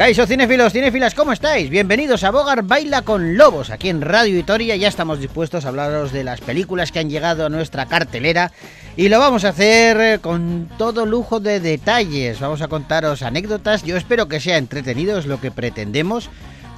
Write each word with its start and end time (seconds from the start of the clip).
Caiso 0.00 0.26
cinéfilos, 0.26 0.72
cinéfilas, 0.72 1.14
¿cómo 1.14 1.30
estáis? 1.30 1.68
Bienvenidos 1.68 2.24
a 2.24 2.30
Bogar 2.30 2.62
Baila 2.62 3.02
con 3.02 3.36
Lobos, 3.36 3.68
aquí 3.68 3.90
en 3.90 4.00
Radio 4.00 4.34
Vitoria. 4.34 4.74
Ya 4.74 4.88
estamos 4.88 5.20
dispuestos 5.20 5.66
a 5.66 5.68
hablaros 5.68 6.10
de 6.10 6.24
las 6.24 6.40
películas 6.40 6.90
que 6.90 7.00
han 7.00 7.10
llegado 7.10 7.44
a 7.44 7.50
nuestra 7.50 7.84
cartelera 7.84 8.50
y 8.96 9.10
lo 9.10 9.18
vamos 9.18 9.44
a 9.44 9.50
hacer 9.50 10.00
eh, 10.00 10.18
con 10.18 10.70
todo 10.78 11.04
lujo 11.04 11.38
de 11.38 11.60
detalles. 11.60 12.40
Vamos 12.40 12.62
a 12.62 12.68
contaros 12.68 13.20
anécdotas. 13.20 13.82
Yo 13.82 13.98
espero 13.98 14.26
que 14.26 14.40
sea 14.40 14.56
entretenido, 14.56 15.18
es 15.18 15.26
lo 15.26 15.38
que 15.38 15.50
pretendemos. 15.50 16.30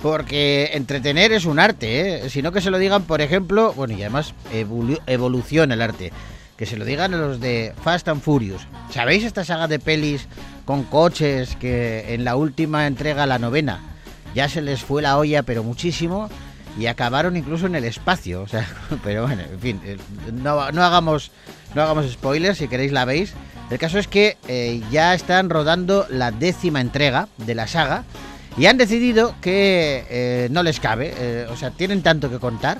Porque 0.03 0.71
entretener 0.73 1.31
es 1.31 1.45
un 1.45 1.61
arte, 1.61 2.27
¿eh? 2.27 2.29
sino 2.29 2.51
que 2.51 2.61
se 2.61 2.73
lo 2.73 2.79
digan, 2.79 3.05
por 3.05 3.21
ejemplo, 3.21 3.73
bueno, 3.75 3.95
y 3.95 4.01
además 4.03 4.35
evoluciona 5.07 5.75
el 5.75 5.83
arte 5.83 6.11
que 6.57 6.67
se 6.67 6.77
lo 6.77 6.85
digan 6.85 7.15
a 7.15 7.19
los 7.19 7.41
de 7.41 7.73
Fast 7.83 8.09
and 8.09 8.21
Furious. 8.21 8.69
¿Sabéis 8.91 9.25
esta 9.25 9.45
saga 9.45 9.69
de 9.69 9.79
pelis 9.79 10.29
con 10.65 10.85
coches 10.85 11.57
que 11.57 12.15
en 12.15 12.25
la 12.25 12.37
última 12.37 12.87
entrega, 12.87 13.27
la 13.27 13.39
novena, 13.39 13.81
ya 14.35 14.49
se 14.49 14.63
les 14.63 14.83
fue 14.83 15.03
la 15.03 15.19
olla, 15.19 15.43
pero 15.43 15.63
muchísimo, 15.63 16.29
y 16.79 16.87
acabaron 16.87 17.37
incluso 17.37 17.67
en 17.67 17.75
el 17.75 17.85
espacio? 17.85 18.43
O 18.43 18.49
sea, 18.49 18.67
pero 19.05 19.27
bueno, 19.27 19.43
en 19.43 19.61
fin, 19.61 19.81
eh, 19.85 19.99
no, 20.33 20.61
hagamos, 20.61 21.31
no 21.75 21.83
hagamos 21.83 22.11
spoilers, 22.11 22.59
si 22.59 22.69
queréis 22.69 22.93
la 22.93 23.05
veis. 23.05 23.35
El 23.71 23.79
caso 23.79 23.99
es 23.99 24.07
que 24.07 24.37
eh, 24.49 24.83
ya 24.91 25.15
están 25.15 25.49
rodando 25.49 26.07
la 26.11 26.31
décima 26.31 26.81
entrega 26.81 27.29
de 27.39 27.55
la 27.55 27.67
saga 27.67 28.05
y 28.59 28.67
han 28.67 28.77
decidido 28.77 29.35
que 29.41 30.05
eh, 30.11 30.49
no 30.51 30.63
les 30.63 30.79
cabe, 30.79 31.47
o 31.49 31.57
sea, 31.57 31.71
tienen 31.71 32.03
tanto 32.03 32.29
que 32.29 32.39
contar 32.39 32.79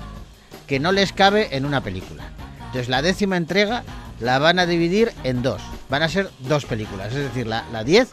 que 0.67 0.81
no 0.81 0.93
les 0.93 1.13
cabe 1.13 1.57
en 1.57 1.65
una 1.65 1.81
película. 1.81 2.25
Entonces 2.59 2.89
la 2.89 3.01
décima 3.01 3.39
entrega 3.39 3.85
la 4.21 4.39
van 4.39 4.59
a 4.59 4.67
dividir 4.67 5.13
en 5.25 5.43
dos. 5.43 5.63
Van 5.93 6.03
a 6.03 6.09
ser 6.09 6.31
dos 6.49 6.65
películas, 6.65 7.09
es 7.09 7.25
decir, 7.25 7.47
la, 7.47 7.85
10 7.85 8.09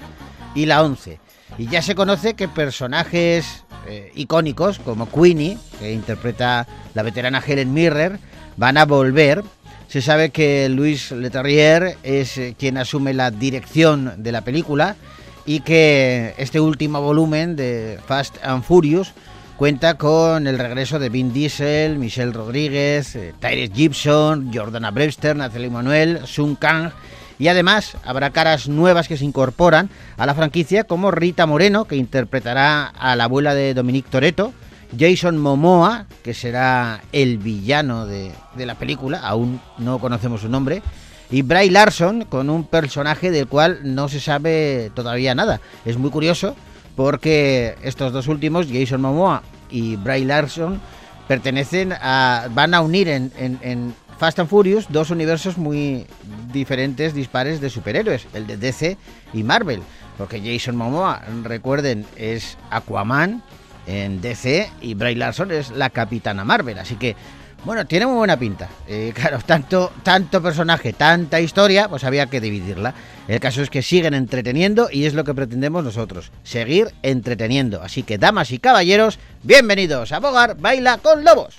y 0.53 0.65
la 0.65 0.83
11. 0.83 1.17
Y 1.57 1.67
ya 1.67 1.81
se 1.81 1.95
conoce 1.95 2.33
que 2.33 2.49
personajes 2.49 3.63
eh, 3.87 4.11
icónicos 4.15 4.79
como 4.79 5.09
Queenie, 5.09 5.57
que 5.79 5.93
interpreta 5.93 6.67
la 6.93 7.03
veterana 7.03 7.41
Helen 7.41 7.73
Mirren, 7.73 8.19
van 8.57 8.75
a 8.75 8.83
volver. 8.83 9.45
Se 9.87 10.01
sabe 10.01 10.31
que 10.31 10.67
Luis 10.67 11.13
Leterrier 11.13 11.97
es 12.03 12.37
eh, 12.37 12.53
quien 12.59 12.77
asume 12.77 13.13
la 13.13 13.31
dirección 13.31 14.11
de 14.23 14.33
la 14.33 14.41
película 14.41 14.97
y 15.45 15.61
que 15.61 16.33
este 16.37 16.59
último 16.59 17.01
volumen 17.01 17.55
de 17.55 17.97
Fast 18.05 18.43
and 18.43 18.61
Furious 18.65 19.13
Cuenta 19.55 19.97
con 19.97 20.47
el 20.47 20.57
regreso 20.57 20.99
de 20.99 21.09
Vin 21.09 21.33
Diesel, 21.33 21.97
Michelle 21.97 22.31
Rodríguez, 22.31 23.13
eh, 23.17 23.33
Tyrese 23.41 23.73
Gibson, 23.73 24.53
Jordana 24.53 24.89
Brewster, 24.89 25.35
Natalie 25.35 25.69
Manuel, 25.69 26.25
Sun 26.25 26.55
Kang 26.55 26.91
y 27.39 27.47
además 27.47 27.97
habrá 28.03 28.29
caras 28.29 28.67
nuevas 28.67 29.07
que 29.07 29.17
se 29.17 29.25
incorporan 29.25 29.89
a 30.17 30.25
la 30.25 30.35
franquicia 30.35 30.83
como 30.83 31.09
Rita 31.09 31.45
Moreno, 31.45 31.85
que 31.85 31.95
interpretará 31.95 32.85
a 32.85 33.15
la 33.15 33.23
abuela 33.23 33.55
de 33.55 33.73
Dominique 33.73 34.09
Toretto, 34.11 34.53
Jason 34.97 35.37
Momoa, 35.37 36.05
que 36.23 36.33
será 36.33 37.01
el 37.11 37.37
villano 37.37 38.05
de, 38.05 38.31
de 38.55 38.65
la 38.65 38.75
película, 38.75 39.19
aún 39.19 39.61
no 39.77 39.99
conocemos 39.99 40.41
su 40.41 40.49
nombre, 40.49 40.83
y 41.31 41.43
Bray 41.43 41.69
Larson 41.69 42.25
con 42.25 42.49
un 42.49 42.65
personaje 42.65 43.31
del 43.31 43.47
cual 43.47 43.79
no 43.83 44.09
se 44.09 44.19
sabe 44.19 44.91
todavía 44.93 45.35
nada. 45.35 45.61
Es 45.85 45.97
muy 45.97 46.09
curioso 46.09 46.55
porque 46.95 47.75
estos 47.83 48.11
dos 48.11 48.27
últimos, 48.27 48.67
Jason 48.71 48.99
Momoa 48.99 49.43
y 49.69 49.95
Bray 49.95 50.25
Larson, 50.25 50.81
pertenecen 51.27 51.93
a. 51.93 52.47
van 52.51 52.73
a 52.73 52.81
unir 52.81 53.07
en, 53.07 53.93
Fast 54.19 54.37
and 54.37 54.49
Furious 54.49 54.87
dos 54.89 55.11
universos 55.11 55.57
muy 55.57 56.05
diferentes, 56.51 57.13
dispares 57.13 57.61
de 57.61 57.69
superhéroes, 57.69 58.27
el 58.33 58.47
de 58.47 58.57
DC 58.57 58.97
y 59.33 59.43
Marvel. 59.43 59.81
Porque 60.17 60.41
Jason 60.41 60.75
Momoa, 60.75 61.23
recuerden, 61.43 62.05
es 62.17 62.57
Aquaman 62.69 63.41
en 63.87 64.19
DC 64.19 64.69
y 64.81 64.93
Bray 64.93 65.15
Larson 65.15 65.51
es 65.51 65.71
la 65.71 65.89
Capitana 65.89 66.43
Marvel. 66.43 66.79
Así 66.79 66.95
que 66.95 67.15
bueno, 67.63 67.85
tiene 67.85 68.07
muy 68.07 68.15
buena 68.15 68.37
pinta. 68.37 68.67
Eh, 68.87 69.13
claro, 69.15 69.39
tanto, 69.45 69.93
tanto 70.03 70.41
personaje, 70.41 70.91
tanta 70.91 71.39
historia, 71.39 71.87
pues 71.87 72.03
había 72.03 72.27
que 72.27 72.41
dividirla. 72.41 72.93
El 73.27 73.39
caso 73.39 73.61
es 73.61 73.69
que 73.69 73.81
siguen 73.81 74.13
entreteniendo 74.13 74.89
y 74.91 75.05
es 75.05 75.13
lo 75.13 75.23
que 75.23 75.33
pretendemos 75.33 75.83
nosotros, 75.83 76.31
seguir 76.43 76.93
entreteniendo. 77.03 77.81
Así 77.81 78.03
que, 78.03 78.17
damas 78.17 78.51
y 78.51 78.59
caballeros, 78.59 79.17
bienvenidos 79.43 80.11
a 80.11 80.19
Bogar 80.19 80.57
Baila 80.57 80.97
con 80.97 81.23
Lobos. 81.23 81.55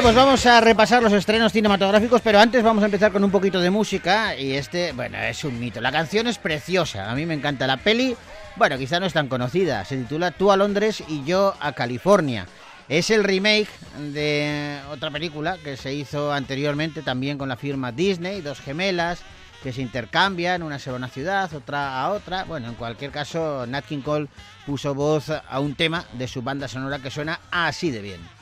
Pues 0.00 0.14
vamos 0.14 0.46
a 0.46 0.60
repasar 0.60 1.02
los 1.02 1.12
estrenos 1.12 1.52
cinematográficos, 1.52 2.22
pero 2.22 2.40
antes 2.40 2.62
vamos 2.62 2.82
a 2.82 2.86
empezar 2.86 3.12
con 3.12 3.22
un 3.24 3.30
poquito 3.30 3.60
de 3.60 3.68
música. 3.68 4.34
Y 4.34 4.52
este, 4.52 4.92
bueno, 4.92 5.18
es 5.18 5.44
un 5.44 5.58
mito. 5.60 5.82
La 5.82 5.92
canción 5.92 6.26
es 6.26 6.38
preciosa, 6.38 7.10
a 7.10 7.14
mí 7.14 7.26
me 7.26 7.34
encanta. 7.34 7.66
La 7.66 7.76
peli, 7.76 8.16
bueno, 8.56 8.78
quizá 8.78 9.00
no 9.00 9.06
es 9.06 9.12
tan 9.12 9.28
conocida. 9.28 9.84
Se 9.84 9.98
titula 9.98 10.30
Tú 10.30 10.50
a 10.50 10.56
Londres 10.56 11.04
y 11.08 11.24
yo 11.24 11.54
a 11.60 11.72
California. 11.72 12.46
Es 12.88 13.10
el 13.10 13.22
remake 13.22 13.68
de 14.12 14.78
otra 14.90 15.10
película 15.10 15.58
que 15.62 15.76
se 15.76 15.92
hizo 15.92 16.32
anteriormente 16.32 17.02
también 17.02 17.36
con 17.36 17.48
la 17.48 17.56
firma 17.56 17.92
Disney, 17.92 18.40
dos 18.40 18.60
gemelas 18.60 19.20
que 19.62 19.72
se 19.72 19.82
intercambian, 19.82 20.62
una 20.62 20.78
se 20.78 20.90
va 20.90 20.96
a 20.96 20.98
una 20.98 21.08
ciudad, 21.08 21.52
otra 21.52 22.00
a 22.02 22.10
otra. 22.10 22.44
Bueno, 22.44 22.68
en 22.68 22.74
cualquier 22.74 23.10
caso, 23.10 23.66
Nat 23.66 23.84
King 23.84 24.00
Cole 24.00 24.28
puso 24.64 24.94
voz 24.94 25.28
a 25.30 25.60
un 25.60 25.74
tema 25.74 26.06
de 26.14 26.28
su 26.28 26.40
banda 26.40 26.66
sonora 26.66 26.98
que 26.98 27.10
suena 27.10 27.40
así 27.50 27.90
de 27.90 28.00
bien. 28.00 28.41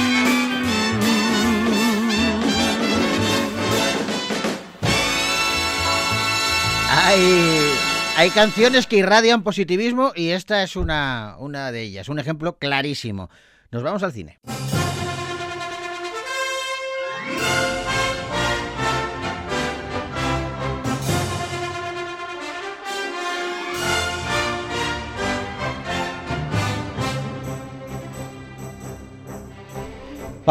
Hay, 7.03 7.73
hay 8.15 8.29
canciones 8.29 8.87
que 8.87 8.97
irradian 8.97 9.43
positivismo 9.43 10.11
y 10.15 10.29
esta 10.29 10.63
es 10.63 10.75
una, 10.75 11.35
una 11.39 11.71
de 11.71 11.81
ellas, 11.81 12.09
un 12.09 12.19
ejemplo 12.19 12.57
clarísimo. 12.57 13.29
Nos 13.71 13.83
vamos 13.83 14.03
al 14.03 14.13
cine. 14.13 14.39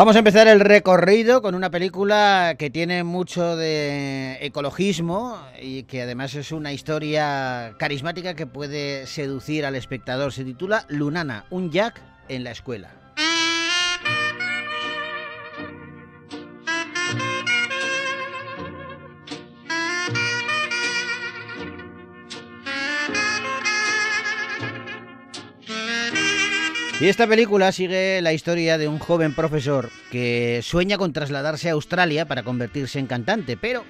Vamos 0.00 0.17
a 0.17 0.20
empezar 0.20 0.49
el 0.49 0.61
recorrido 0.61 1.43
con 1.43 1.55
una 1.55 1.69
película 1.69 2.55
que 2.58 2.70
tiene 2.70 3.05
mucho 3.05 3.55
de 3.55 4.38
ecologismo 4.41 5.37
y 5.61 5.82
que 5.82 6.00
además 6.00 6.35
es 6.37 6.52
una 6.52 6.73
historia 6.73 7.75
carismática 7.76 8.32
que 8.32 8.47
puede 8.47 9.06
seducir 9.06 9.67
al 9.67 9.76
espectador. 9.76 10.32
Se 10.32 10.43
titula 10.43 10.87
Lunana, 10.88 11.44
un 11.50 11.70
Jack 11.70 12.00
en 12.31 12.44
la 12.44 12.50
escuela. 12.52 13.00
Y 27.00 27.08
esta 27.08 27.26
película 27.26 27.73
sigue 27.73 28.20
la 28.20 28.35
historia 28.35 28.76
de 28.76 28.87
un 28.87 28.99
joven 28.99 29.35
profesor 29.35 29.88
que 30.11 30.61
sueña 30.62 30.99
con 30.99 31.14
trasladarse 31.14 31.70
a 31.70 31.73
Australia 31.73 32.29
para 32.29 32.43
convertirse 32.43 32.99
en 32.99 33.06
cantante, 33.06 33.56
pero 33.56 33.85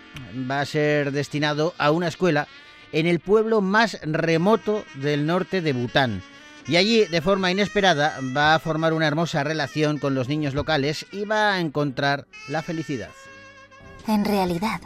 va 0.48 0.60
a 0.60 0.64
ser 0.66 1.10
destinado 1.10 1.74
a 1.76 1.90
una 1.90 2.06
escuela 2.06 2.46
en 2.92 3.06
el 3.06 3.18
pueblo 3.18 3.62
más 3.62 3.98
remoto 4.02 4.84
del 4.94 5.26
norte 5.26 5.60
de 5.60 5.72
Bután. 5.72 6.22
Y 6.68 6.76
allí, 6.76 7.04
de 7.04 7.20
forma 7.20 7.50
inesperada, 7.50 8.16
va 8.36 8.54
a 8.54 8.60
formar 8.60 8.92
una 8.92 9.08
hermosa 9.08 9.42
relación 9.42 9.98
con 9.98 10.14
los 10.14 10.28
niños 10.28 10.54
locales 10.54 11.04
y 11.10 11.24
va 11.24 11.54
a 11.54 11.60
encontrar 11.60 12.26
la 12.48 12.62
felicidad. 12.62 13.10
En 14.06 14.24
realidad, 14.24 14.80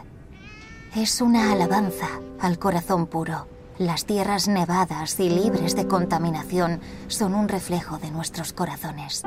es 0.95 1.21
una 1.21 1.51
alabanza 1.51 2.09
al 2.39 2.57
corazón 2.57 3.05
puro. 3.05 3.54
Las 3.77 4.05
tierras 4.05 4.47
nevadas 4.47 5.19
y 5.19 5.29
libres 5.29 5.75
de 5.75 5.85
contaminación 5.85 6.79
son 7.07 7.35
un 7.35 7.49
reflejo 7.49 7.97
de 7.97 8.09
nuestros 8.09 8.53
corazones. 8.53 9.21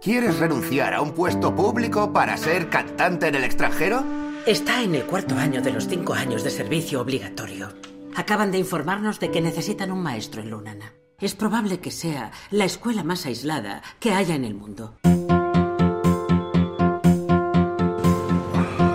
¿Quieres 0.00 0.38
renunciar 0.38 0.94
a 0.94 1.02
un 1.02 1.12
puesto 1.12 1.54
público 1.54 2.14
para 2.14 2.38
ser 2.38 2.70
cantante 2.70 3.28
en 3.28 3.34
el 3.34 3.44
extranjero? 3.44 4.02
Está 4.46 4.82
en 4.82 4.94
el 4.94 5.04
cuarto 5.04 5.36
año 5.36 5.60
de 5.60 5.72
los 5.72 5.86
cinco 5.86 6.14
años 6.14 6.44
de 6.44 6.50
servicio 6.50 7.02
obligatorio. 7.02 7.68
Acaban 8.14 8.52
de 8.52 8.58
informarnos 8.58 9.20
de 9.20 9.30
que 9.30 9.42
necesitan 9.42 9.92
un 9.92 10.02
maestro 10.02 10.40
en 10.40 10.48
Lunana. 10.48 10.94
Es 11.20 11.34
probable 11.34 11.80
que 11.80 11.90
sea 11.90 12.30
la 12.50 12.64
escuela 12.64 13.04
más 13.04 13.26
aislada 13.26 13.82
que 14.00 14.14
haya 14.14 14.34
en 14.34 14.46
el 14.46 14.54
mundo. 14.54 14.96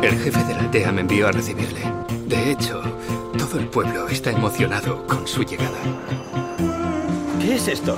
El 0.01 0.17
jefe 0.17 0.43
de 0.45 0.53
la 0.55 0.61
aldea 0.61 0.91
me 0.91 1.01
envió 1.01 1.27
a 1.27 1.31
recibirle. 1.31 1.81
De 2.31 2.49
hecho, 2.49 2.81
todo 3.37 3.59
el 3.59 3.67
pueblo 3.67 4.07
está 4.07 4.31
emocionado 4.31 5.05
con 5.05 5.27
su 5.27 5.43
llegada. 5.43 5.77
¿Qué 7.41 7.55
es 7.55 7.67
esto? 7.67 7.97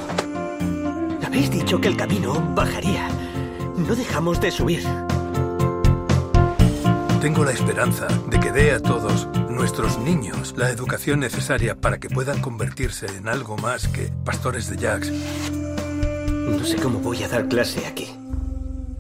Habéis 1.24 1.52
dicho 1.52 1.80
que 1.80 1.90
el 1.90 1.96
camino 1.96 2.42
bajaría. 2.56 3.10
No 3.78 3.96
dejamos 3.96 4.42
de 4.42 4.50
subir. 4.50 4.84
Tengo 7.22 7.46
la 7.46 7.52
esperanza 7.52 8.08
de 8.28 8.40
que 8.40 8.52
dé 8.52 8.72
a 8.72 8.80
todos 8.80 9.28
nuestros 9.52 10.00
niños 10.00 10.56
la 10.58 10.72
educación 10.72 11.20
necesaria 11.20 11.80
para 11.80 12.00
que 12.00 12.10
puedan 12.10 12.42
convertirse 12.42 13.06
en 13.06 13.28
algo 13.28 13.56
más 13.58 13.88
que 13.88 14.10
pastores 14.26 14.68
de 14.68 14.78
jacks. 14.78 15.12
No 15.52 16.66
sé 16.66 16.78
cómo 16.78 16.98
voy 16.98 17.22
a 17.22 17.28
dar 17.28 17.48
clase 17.48 17.86
aquí. 17.86 18.10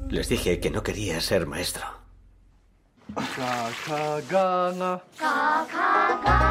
Les 0.09 0.29
dije 0.29 0.59
que 0.59 0.69
no 0.69 0.83
quería 0.83 1.19
ser 1.21 1.47
maestro. 1.47 2.02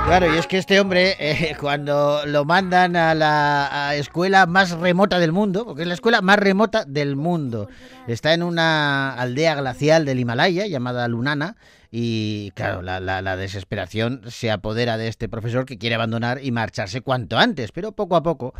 Claro, 0.04 0.34
y 0.34 0.38
es 0.38 0.46
que 0.46 0.58
este 0.58 0.80
hombre, 0.80 1.16
eh, 1.18 1.56
cuando 1.58 2.24
lo 2.26 2.44
mandan 2.44 2.94
a 2.96 3.14
la 3.14 3.94
escuela 3.96 4.46
más 4.46 4.70
remota 4.72 5.18
del 5.18 5.32
mundo, 5.32 5.64
porque 5.64 5.82
es 5.82 5.88
la 5.88 5.94
escuela 5.94 6.20
más 6.20 6.38
remota 6.38 6.84
del 6.84 7.16
mundo, 7.16 7.68
está 8.06 8.34
en 8.34 8.42
una 8.42 9.14
aldea 9.14 9.54
glacial 9.54 10.04
del 10.04 10.20
Himalaya 10.20 10.66
llamada 10.66 11.08
Lunana, 11.08 11.56
y 11.90 12.52
claro, 12.52 12.80
la, 12.80 13.00
la, 13.00 13.20
la, 13.20 13.36
desesperación 13.36 14.22
se 14.28 14.50
apodera 14.50 14.96
de 14.96 15.08
este 15.08 15.28
profesor 15.28 15.66
que 15.66 15.76
quiere 15.76 15.94
abandonar 15.94 16.42
y 16.42 16.50
marcharse 16.50 17.02
cuanto 17.02 17.38
antes, 17.38 17.70
pero 17.70 17.92
poco 17.92 18.16
a 18.16 18.22
poco 18.22 18.54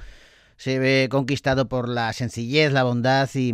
se 0.63 0.79
ve 0.79 1.09
conquistado 1.11 1.69
por 1.69 1.89
la 1.89 2.13
sencillez, 2.13 2.73
la 2.73 2.85
bondad 2.85 3.29
y, 3.35 3.53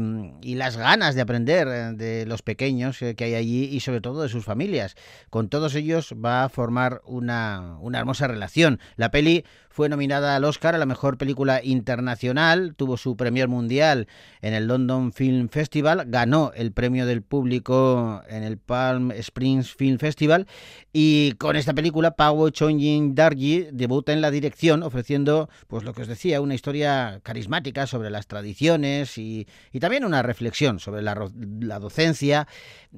las 0.56 0.76
ganas 0.76 1.14
de 1.14 1.22
aprender 1.22 1.96
de 1.96 2.26
los 2.26 2.42
pequeños 2.42 2.98
que 2.98 3.24
hay 3.24 3.34
allí 3.34 3.64
y 3.64 3.80
sobre 3.80 4.02
todo 4.02 4.22
de 4.22 4.28
sus 4.28 4.44
familias. 4.44 4.94
Con 5.30 5.48
todos 5.48 5.74
ellos 5.74 6.12
va 6.22 6.44
a 6.44 6.50
formar 6.50 7.00
una, 7.06 7.78
una 7.80 7.98
hermosa 7.98 8.26
relación. 8.28 8.78
La 8.96 9.10
peli 9.10 9.46
fue 9.78 9.88
nominada 9.88 10.34
al 10.34 10.42
Oscar 10.42 10.74
a 10.74 10.78
la 10.78 10.86
mejor 10.86 11.18
película 11.18 11.60
internacional, 11.62 12.74
tuvo 12.74 12.96
su 12.96 13.16
premier 13.16 13.46
mundial 13.46 14.08
en 14.42 14.52
el 14.52 14.66
London 14.66 15.12
Film 15.12 15.50
Festival, 15.50 16.02
ganó 16.08 16.50
el 16.56 16.72
premio 16.72 17.06
del 17.06 17.22
público 17.22 18.20
en 18.28 18.42
el 18.42 18.58
Palm 18.58 19.12
Springs 19.12 19.72
Film 19.72 19.98
Festival 19.98 20.48
y 20.92 21.30
con 21.38 21.54
esta 21.54 21.74
película 21.74 22.16
Pao 22.16 22.50
Chonjin 22.50 23.14
Darji 23.14 23.68
debuta 23.70 24.12
en 24.12 24.20
la 24.20 24.32
dirección 24.32 24.82
ofreciendo, 24.82 25.48
pues 25.68 25.84
lo 25.84 25.94
que 25.94 26.02
os 26.02 26.08
decía, 26.08 26.40
una 26.40 26.56
historia 26.56 27.20
carismática 27.22 27.86
sobre 27.86 28.10
las 28.10 28.26
tradiciones 28.26 29.16
y, 29.16 29.46
y 29.70 29.78
también 29.78 30.04
una 30.04 30.22
reflexión 30.22 30.80
sobre 30.80 31.02
la, 31.02 31.30
la 31.60 31.78
docencia 31.78 32.48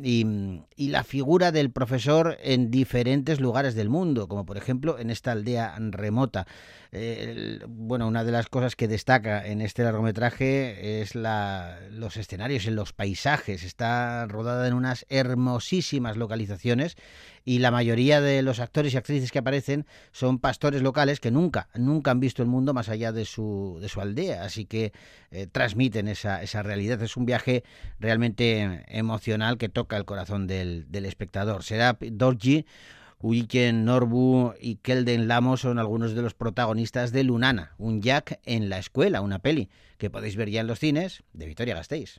y, 0.03 0.25
y 0.77 0.89
la 0.89 1.05
figura 1.05 1.53
del 1.53 1.73
profesor 1.73 2.39
en 2.43 2.71
diferentes 2.71 3.39
lugares 3.39 3.75
del 3.75 3.91
mundo, 3.91 4.29
como 4.29 4.47
por 4.47 4.57
ejemplo 4.57 4.99
en 4.99 5.11
esta 5.11 5.33
aldea 5.33 5.77
remota. 5.91 6.47
Bueno, 7.69 8.09
una 8.09 8.25
de 8.25 8.33
las 8.33 8.49
cosas 8.49 8.77
que 8.77 8.89
destaca 8.89 9.47
en 9.47 9.61
este 9.61 9.83
largometraje 9.85 11.01
es 11.01 11.15
la, 11.15 11.79
los 11.91 12.17
escenarios, 12.17 12.67
en 12.67 12.75
los 12.75 12.93
paisajes. 12.93 13.63
Está 13.63 14.27
rodada 14.27 14.67
en 14.67 14.75
unas 14.75 15.07
hermosísimas 15.09 16.17
localizaciones 16.17 16.97
y 17.45 17.59
la 17.59 17.71
mayoría 17.71 18.21
de 18.21 18.43
los 18.43 18.61
actores 18.61 18.93
y 18.93 18.97
actrices 18.97 19.33
que 19.33 19.39
aparecen 19.39 19.87
son 20.13 20.39
pastores 20.39 20.83
locales 20.83 21.21
que 21.21 21.31
nunca, 21.31 21.69
nunca 21.75 22.11
han 22.11 22.21
visto 22.21 22.43
el 22.43 22.49
mundo 22.49 22.75
más 22.75 22.89
allá 22.89 23.13
de 23.13 23.25
su, 23.25 23.79
de 23.81 23.89
su 23.89 24.01
aldea, 24.01 24.45
así 24.45 24.67
que 24.67 24.93
eh, 25.31 25.47
transmiten 25.47 26.09
esa, 26.09 26.43
esa 26.43 26.63
realidad. 26.63 27.03
Es 27.03 27.17
un 27.17 27.27
viaje 27.27 27.65
realmente 27.99 28.85
emocional 28.89 29.59
que 29.59 29.69
toca 29.69 29.97
el 29.97 30.05
corazón 30.05 30.47
del, 30.47 30.91
del 30.91 31.07
espectador. 31.07 31.63
Será 31.63 31.97
Dorji 32.01 32.67
Uiken 33.23 33.85
Norbu 33.85 34.55
y 34.61 34.77
Kelden 34.77 35.29
Lamo 35.29 35.57
son 35.57 35.79
algunos 35.79 36.15
de 36.15 36.23
los 36.23 36.35
protagonistas 36.35 37.13
de 37.13 37.25
Lunana, 37.25 37.75
un 37.79 38.01
Jack 38.01 38.41
en 38.45 38.71
la 38.71 38.79
escuela, 38.79 39.21
una 39.21 39.41
peli 39.41 39.69
que 39.99 40.11
podéis 40.11 40.37
ver 40.37 40.49
ya 40.49 40.63
en 40.63 40.67
los 40.67 40.79
cines 40.79 41.23
de 41.35 41.47
Vitoria 41.47 41.75
Gasteiz. 41.75 42.17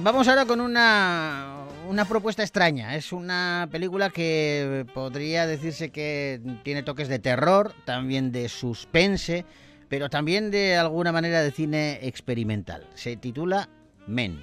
Vamos 0.00 0.28
ahora 0.28 0.46
con 0.46 0.60
una, 0.60 1.64
una 1.88 2.04
propuesta 2.04 2.42
extraña. 2.42 2.94
Es 2.94 3.12
una 3.12 3.68
película 3.70 4.10
que 4.10 4.86
podría 4.94 5.46
decirse 5.46 5.90
que 5.90 6.40
tiene 6.62 6.82
toques 6.82 7.08
de 7.08 7.18
terror, 7.18 7.72
también 7.84 8.30
de 8.30 8.48
suspense, 8.48 9.44
pero 9.88 10.08
también 10.08 10.50
de 10.50 10.76
alguna 10.76 11.10
manera 11.10 11.42
de 11.42 11.50
cine 11.50 11.98
experimental. 12.02 12.86
Se 12.94 13.16
titula 13.16 13.68
Men. 14.06 14.40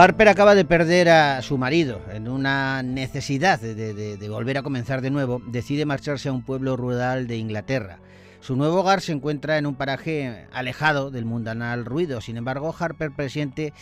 Harper 0.00 0.28
acaba 0.28 0.54
de 0.54 0.64
perder 0.64 1.10
a 1.10 1.42
su 1.42 1.58
marido. 1.58 2.00
En 2.10 2.26
una 2.26 2.82
necesidad 2.82 3.60
de, 3.60 4.28
volver 4.30 4.56
a 4.56 4.62
comenzar 4.62 5.02
de 5.02 5.10
nuevo, 5.10 5.42
decide 5.46 5.84
marcharse 5.84 6.30
a 6.30 6.32
un 6.32 6.40
pueblo 6.40 6.74
rural 6.74 7.26
de 7.26 7.36
Inglaterra. 7.36 7.98
Su 8.40 8.56
nuevo 8.56 8.80
hogar 8.80 9.02
se 9.02 9.12
encuentra 9.12 9.58
en 9.58 9.66
un 9.66 9.74
paraje 9.74 10.46
alejado 10.54 11.10
del 11.10 11.26
mundanal 11.26 11.84
ruido. 11.84 12.22
Sin 12.22 12.38
embargo, 12.38 12.74
Harper 12.78 13.10
presiente 13.10 13.74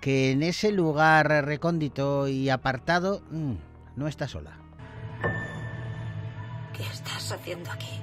que 0.00 0.30
en 0.30 0.42
ese 0.42 0.72
lugar 0.72 1.28
recóndito 1.44 2.26
y 2.26 2.48
apartado 2.48 3.20
mm, 3.30 3.52
no 3.96 4.08
está 4.08 4.28
sola. 4.28 4.52
¿Qué 6.72 6.84
estás 6.84 7.32
haciendo 7.32 7.70
aquí? 7.70 8.00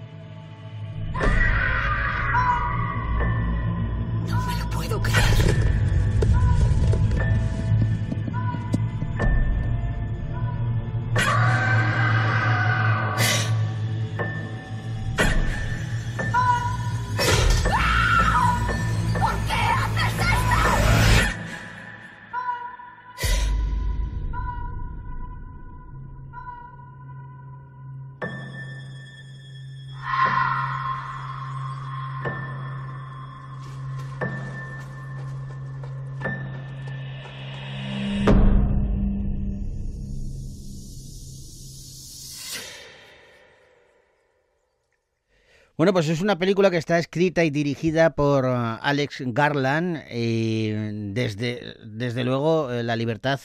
No 4.27 4.41
me 4.45 4.59
lo 4.59 4.69
puedo 4.69 5.01
creer. 5.01 5.36
Bueno, 45.77 45.93
pues 45.93 46.09
es 46.09 46.21
una 46.21 46.39
película 46.39 46.71
que 46.71 46.77
está 46.77 46.97
escrita 46.97 47.43
y 47.43 47.51
dirigida 47.51 48.15
por 48.15 48.45
uh, 48.45 48.79
Alex 48.81 49.21
Garland 49.27 50.01
y 50.11 50.71
desde, 51.13 51.75
desde 51.85 52.23
luego 52.23 52.71
eh, 52.71 52.81
la 52.81 52.95
libertad 52.95 53.39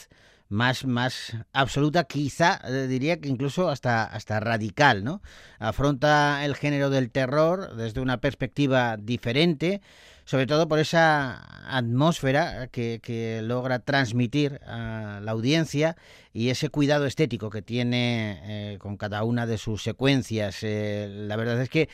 más, 0.49 0.83
más 0.83 1.37
absoluta, 1.53 2.05
quizá 2.05 2.59
eh, 2.67 2.87
diría 2.87 3.21
que 3.21 3.29
incluso 3.29 3.69
hasta, 3.69 4.03
hasta 4.03 4.39
radical, 4.39 5.03
¿no? 5.03 5.21
Afronta 5.59 6.43
el 6.43 6.55
género 6.55 6.89
del 6.89 7.11
terror 7.11 7.75
desde 7.75 8.01
una 8.01 8.17
perspectiva 8.19 8.97
diferente, 8.97 9.83
sobre 10.25 10.47
todo 10.47 10.67
por 10.67 10.79
esa 10.79 11.43
atmósfera 11.77 12.67
que, 12.67 13.41
logra 13.43 13.79
transmitir 13.79 14.59
a 14.65 15.19
la 15.21 15.31
audiencia 15.31 15.95
y 16.33 16.49
ese 16.49 16.69
cuidado 16.69 17.05
estético 17.05 17.49
que 17.49 17.61
tiene 17.61 18.39
eh, 18.43 18.77
con 18.79 18.97
cada 18.97 19.23
una 19.23 19.45
de 19.45 19.57
sus 19.57 19.83
secuencias. 19.83 20.59
Eh, 20.61 21.07
la 21.09 21.35
verdad 21.35 21.61
es 21.61 21.69
que 21.69 21.89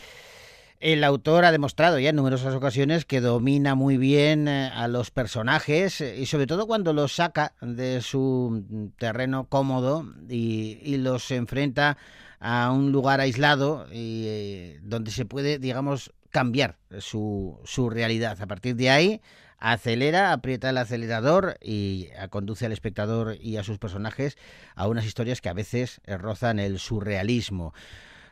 el 0.79 1.03
autor 1.03 1.43
ha 1.43 1.51
demostrado 1.51 1.99
ya 1.99 2.09
en 2.09 2.15
numerosas 2.15 2.55
ocasiones 2.55 3.03
que 3.03 3.19
domina 3.19 3.75
muy 3.75 3.97
bien 3.97 4.47
eh, 4.47 4.71
a 4.73 4.87
los 4.87 5.11
personajes 5.11 5.99
y 5.99 6.25
sobre 6.25 6.47
todo 6.47 6.67
cuando 6.67 6.93
los 6.93 7.13
saca 7.13 7.53
de 7.61 8.01
su 8.01 8.91
terreno 8.97 9.45
cómodo 9.45 10.05
y, 10.29 10.79
y 10.83 10.97
los 10.97 11.31
enfrenta 11.31 11.97
a 12.39 12.71
un 12.71 12.93
lugar 12.93 13.19
aislado 13.19 13.87
y 13.91 14.75
donde 14.81 15.11
se 15.11 15.25
puede, 15.25 15.59
digamos, 15.59 16.13
cambiar 16.29 16.77
su, 16.99 17.59
su 17.65 17.89
realidad. 17.89 18.41
A 18.41 18.47
partir 18.47 18.75
de 18.75 18.89
ahí 18.89 19.21
acelera, 19.59 20.31
aprieta 20.31 20.69
el 20.69 20.77
acelerador 20.77 21.57
y 21.61 22.07
conduce 22.29 22.65
al 22.65 22.71
espectador 22.71 23.37
y 23.39 23.57
a 23.57 23.63
sus 23.63 23.77
personajes 23.77 24.37
a 24.75 24.87
unas 24.87 25.05
historias 25.05 25.41
que 25.41 25.49
a 25.49 25.53
veces 25.53 26.01
eh, 26.05 26.17
rozan 26.17 26.59
el 26.59 26.79
surrealismo. 26.79 27.73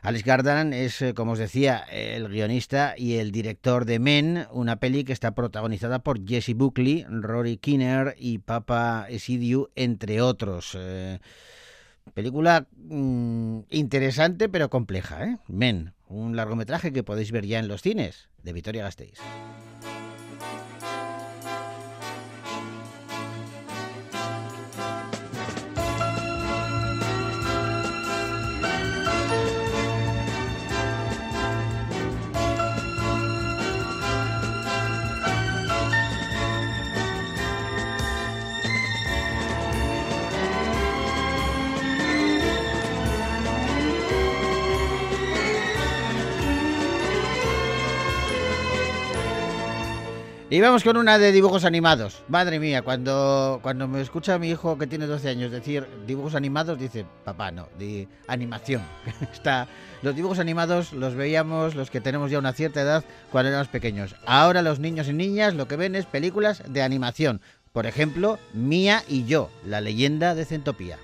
Alex 0.00 0.24
Garland 0.24 0.74
es, 0.74 1.02
eh, 1.02 1.12
como 1.12 1.32
os 1.32 1.38
decía, 1.38 1.78
el 1.90 2.28
guionista 2.28 2.94
y 2.96 3.16
el 3.16 3.32
director 3.32 3.84
de 3.84 3.98
Men, 3.98 4.46
una 4.52 4.76
peli 4.76 5.02
que 5.02 5.12
está 5.12 5.34
protagonizada 5.34 5.98
por 5.98 6.24
Jesse 6.24 6.54
Buckley, 6.54 7.04
Rory 7.08 7.56
Kinner 7.56 8.14
y 8.16 8.38
Papa 8.38 9.06
Esidiu, 9.08 9.70
entre 9.74 10.22
otros. 10.22 10.76
Eh, 10.78 11.18
película 12.14 12.66
mm, 12.76 13.60
interesante 13.70 14.48
pero 14.48 14.70
compleja, 14.70 15.24
¿eh? 15.24 15.38
Men, 15.46 15.94
un 16.08 16.36
largometraje 16.36 16.92
que 16.92 17.02
podéis 17.02 17.32
ver 17.32 17.46
ya 17.46 17.58
en 17.58 17.68
los 17.68 17.82
cines 17.82 18.28
de 18.42 18.52
Vitoria 18.52 18.82
Gasteiz. 18.82 19.18
Y 50.50 50.62
vamos 50.62 50.82
con 50.82 50.96
una 50.96 51.18
de 51.18 51.30
dibujos 51.30 51.66
animados. 51.66 52.22
Madre 52.26 52.58
mía, 52.58 52.80
cuando, 52.80 53.60
cuando 53.62 53.86
me 53.86 54.00
escucha 54.00 54.38
mi 54.38 54.48
hijo 54.48 54.78
que 54.78 54.86
tiene 54.86 55.06
12 55.06 55.28
años 55.28 55.50
decir 55.50 55.86
dibujos 56.06 56.34
animados, 56.34 56.78
dice, 56.78 57.04
papá, 57.22 57.50
no, 57.50 57.68
di 57.78 58.08
animación. 58.28 58.80
Está, 59.30 59.68
los 60.00 60.16
dibujos 60.16 60.38
animados 60.38 60.94
los 60.94 61.14
veíamos 61.14 61.74
los 61.74 61.90
que 61.90 62.00
tenemos 62.00 62.30
ya 62.30 62.38
una 62.38 62.54
cierta 62.54 62.80
edad 62.80 63.04
cuando 63.30 63.50
éramos 63.50 63.68
pequeños. 63.68 64.16
Ahora 64.24 64.62
los 64.62 64.78
niños 64.78 65.08
y 65.08 65.12
niñas 65.12 65.52
lo 65.52 65.68
que 65.68 65.76
ven 65.76 65.94
es 65.94 66.06
películas 66.06 66.62
de 66.66 66.80
animación. 66.80 67.42
Por 67.74 67.84
ejemplo, 67.84 68.38
Mía 68.54 69.04
y 69.06 69.26
yo, 69.26 69.50
la 69.66 69.82
leyenda 69.82 70.34
de 70.34 70.46
Centopía. 70.46 70.96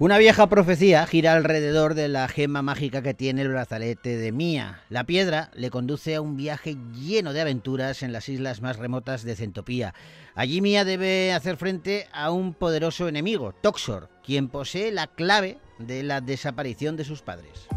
Una 0.00 0.16
vieja 0.16 0.48
profecía 0.48 1.06
gira 1.06 1.34
alrededor 1.34 1.92
de 1.92 2.08
la 2.08 2.26
gema 2.26 2.62
mágica 2.62 3.02
que 3.02 3.12
tiene 3.12 3.42
el 3.42 3.50
brazalete 3.50 4.16
de 4.16 4.32
Mía. 4.32 4.80
La 4.88 5.04
piedra 5.04 5.50
le 5.52 5.68
conduce 5.68 6.14
a 6.14 6.22
un 6.22 6.38
viaje 6.38 6.78
lleno 6.94 7.34
de 7.34 7.42
aventuras 7.42 8.02
en 8.02 8.10
las 8.10 8.30
islas 8.30 8.62
más 8.62 8.78
remotas 8.78 9.24
de 9.24 9.36
Centopía. 9.36 9.92
Allí 10.34 10.62
Mía 10.62 10.86
debe 10.86 11.34
hacer 11.34 11.58
frente 11.58 12.08
a 12.14 12.30
un 12.30 12.54
poderoso 12.54 13.08
enemigo, 13.08 13.52
Toxor, 13.60 14.08
quien 14.24 14.48
posee 14.48 14.90
la 14.90 15.06
clave 15.06 15.58
de 15.78 16.02
la 16.02 16.22
desaparición 16.22 16.96
de 16.96 17.04
sus 17.04 17.20
padres. 17.20 17.68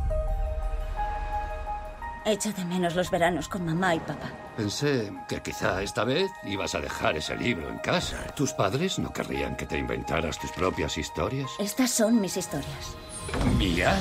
Echo 2.25 2.53
de 2.53 2.63
menos 2.63 2.95
los 2.95 3.11
veranos 3.11 3.49
con 3.49 3.65
mamá 3.65 3.95
y 3.95 3.99
papá. 3.99 4.31
Pensé 4.55 5.11
que 5.27 5.41
quizá 5.41 5.81
esta 5.81 6.05
vez 6.05 6.31
ibas 6.45 6.73
a 6.73 6.79
dejar 6.79 7.17
ese 7.17 7.35
libro 7.35 7.67
en 7.69 7.79
casa. 7.79 8.17
¿Tus 8.33 8.53
padres 8.53 8.97
no 8.97 9.11
querrían 9.11 9.57
que 9.57 9.65
te 9.65 9.77
inventaras 9.77 10.39
tus 10.39 10.51
propias 10.51 10.97
historias? 10.97 11.49
Estas 11.59 11.91
son 11.91 12.21
mis 12.21 12.37
historias. 12.37 12.95
¿Mía? 13.57 13.99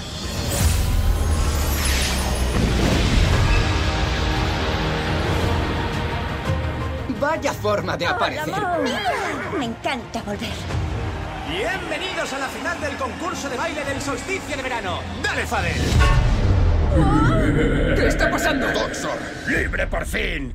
Vaya 7.20 7.52
forma 7.52 7.96
de 7.96 8.06
aparecer. 8.06 8.54
Me 9.58 9.64
encanta 9.64 10.22
volver. 10.22 10.48
Bienvenidos 11.48 12.32
a 12.32 12.38
la 12.38 12.46
final 12.46 12.80
del 12.80 12.96
concurso 12.96 13.48
de 13.48 13.56
baile 13.56 13.84
del 13.84 14.00
solsticio 14.00 14.56
de 14.56 14.62
verano. 14.62 15.00
¡Dale, 15.22 15.44
Fadel! 15.44 16.31
¿Qué 17.96 18.06
está 18.06 18.30
pasando? 18.30 18.66
¡Toxor! 18.72 19.18
¡Libre 19.48 19.86
por 19.86 20.04
fin! 20.04 20.54